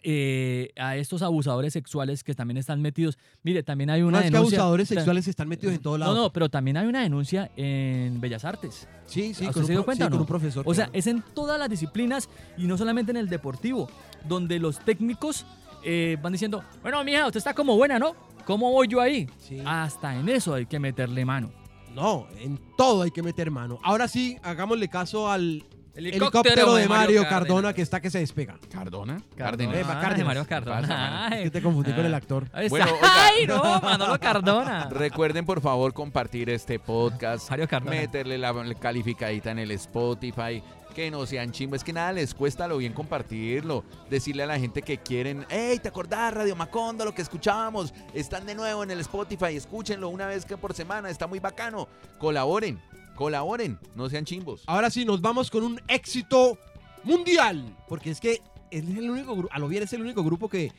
[0.03, 3.19] eh, a estos abusadores sexuales que también están metidos.
[3.43, 4.59] Mire, también hay una No, es que denuncia.
[4.59, 6.15] abusadores sexuales están metidos en todo lado.
[6.15, 8.89] No, no, pero también hay una denuncia en Bellas Artes.
[9.05, 10.23] Sí, sí, ¿A con ¿Usted un se dio pro- cuenta sí, con no?
[10.23, 10.99] un profesor, O sea, claro.
[10.99, 13.91] es en todas las disciplinas y no solamente en el deportivo,
[14.27, 15.45] donde los técnicos
[15.85, 18.15] eh, van diciendo, bueno, mija, usted está como buena, ¿no?
[18.45, 19.29] ¿Cómo voy yo ahí?
[19.65, 21.51] Hasta en eso hay que meterle mano.
[21.95, 23.79] No, en todo hay que meter mano.
[23.83, 25.65] Ahora sí, hagámosle caso al
[26.09, 27.29] Helicóptero helicóptero, de Mario.
[27.29, 28.59] Cardona que está que se despega.
[28.71, 29.21] ¿Cardona?
[29.37, 29.87] Cárdenas.
[30.25, 31.27] Mario Cardona.
[31.29, 31.39] Ay.
[31.39, 32.17] Es que te confundí con el Ah.
[32.17, 32.47] actor.
[32.69, 32.87] Bueno.
[33.03, 34.89] Ay, no, Manolo Cardona.
[34.91, 37.97] Recuerden por favor compartir este podcast, Mario Cardona.
[37.97, 40.63] meterle la, la calificadita en el Spotify,
[40.95, 44.59] que no sean chimbo, es que nada les cuesta lo bien compartirlo, decirle a la
[44.59, 47.95] gente que quieren, hey, ¿te acordás Radio Macondo, lo que escuchábamos?
[48.13, 51.87] Están de nuevo en el Spotify, escúchenlo una vez que por semana, está muy bacano,
[52.19, 52.81] colaboren.
[53.25, 54.63] Colaboren, no sean chimbos.
[54.67, 56.57] Ahora sí, nos vamos con un éxito
[57.05, 57.77] mundial.
[57.87, 58.41] Porque es que
[58.71, 60.73] es el único grupo, a lo bien es el único grupo que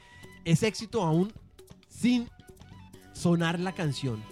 [0.44, 1.32] es éxito aún
[1.88, 2.28] sin
[3.14, 4.24] sonar la canción.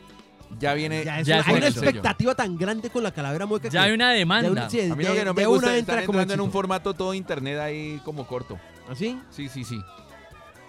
[0.59, 1.03] Ya viene.
[1.05, 3.67] Ya es Ya una- es hay un una expectativa tan grande con la calavera mueca
[3.69, 4.47] Ya que hay una demanda.
[4.47, 6.51] de una- sí, A mí lo que no me gusta es como entrando en un
[6.51, 8.57] formato todo internet ahí como corto.
[8.89, 9.19] ¿Así?
[9.29, 9.79] Sí, sí, sí.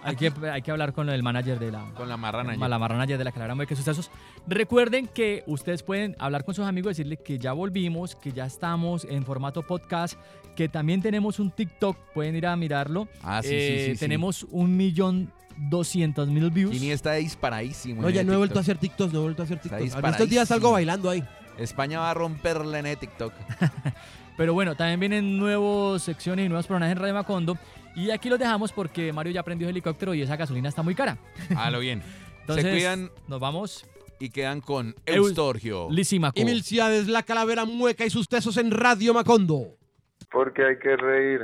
[0.03, 2.55] Hay que, hay que hablar con el manager de la, Con la marrana.
[2.55, 4.09] la manager de la Calavera Mueca y Sucesos.
[4.47, 9.05] Recuerden que ustedes pueden hablar con sus amigos, decirle que ya volvimos, que ya estamos
[9.05, 10.17] en formato podcast,
[10.55, 13.07] que también tenemos un TikTok, pueden ir a mirarlo.
[13.23, 13.99] Ah, sí, sí, Eh, sí, sí.
[13.99, 16.71] Tenemos un millón doscientos mil views.
[16.71, 18.01] Kini está disparadísimo.
[18.01, 19.77] No, en ya no he vuelto a hacer TikTok, no he vuelto a hacer Está
[19.77, 19.99] TikTok.
[20.03, 21.23] En estos días salgo bailando ahí.
[21.57, 23.33] España va a romperle en el TikTok.
[24.37, 27.57] Pero bueno, también vienen nuevas secciones y nuevos personajes en Radio Macondo.
[27.95, 31.17] Y aquí los dejamos porque Mario ya aprendió helicóptero y esa gasolina está muy cara.
[31.57, 32.01] A lo bien.
[32.41, 33.85] Entonces, Se cuidan nos vamos.
[34.19, 35.87] y quedan con Eu- Eustorgio.
[35.91, 36.39] Lisimaco.
[36.39, 39.77] Y mil ciudades, la calavera mueca y sus tesos en Radio Macondo.
[40.31, 41.41] Porque hay que reír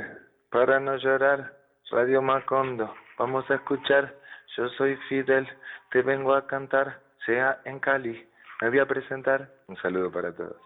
[0.50, 1.56] para no llorar.
[1.90, 4.14] Radio Macondo, vamos a escuchar.
[4.56, 5.46] Yo soy Fidel,
[5.90, 7.00] te vengo a cantar.
[7.26, 8.26] Sea en Cali,
[8.62, 9.52] me voy a presentar.
[9.68, 10.56] Un saludo para todos.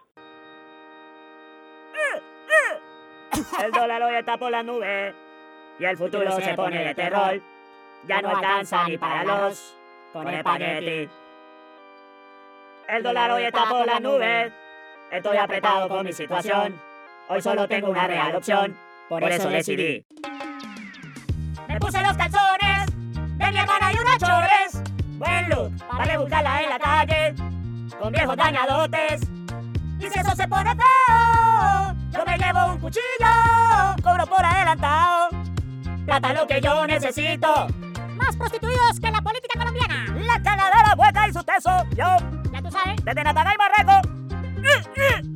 [3.63, 5.13] El dólar hoy está por la nube
[5.79, 7.41] y el futuro se pone de terror.
[8.07, 9.75] Ya no alcanza ni para los
[10.11, 11.09] con espagueti.
[12.87, 14.51] El dólar hoy está por la nube.
[15.11, 16.79] Estoy apretado con mi situación.
[17.29, 18.77] Hoy solo tengo una real opción.
[19.09, 20.05] Por eso decidí.
[21.67, 22.85] Me puse los calzones
[23.37, 24.93] de mi hermana y unas chores.
[25.17, 27.35] Buen look para rebuscarla en la calle.
[27.99, 29.21] Con viejos dañadotes.
[29.99, 35.22] Y si eso se pone feo, yo me llevo un cuchillo, cobro por adelantado
[36.19, 37.67] plata lo que yo necesito.
[38.15, 40.05] Más prostituidos que la política colombiana.
[40.19, 42.05] La canadera hueca y su teso, yo.
[42.51, 43.03] Ya tú sabes.
[43.03, 45.32] Desde Natanael Marreco.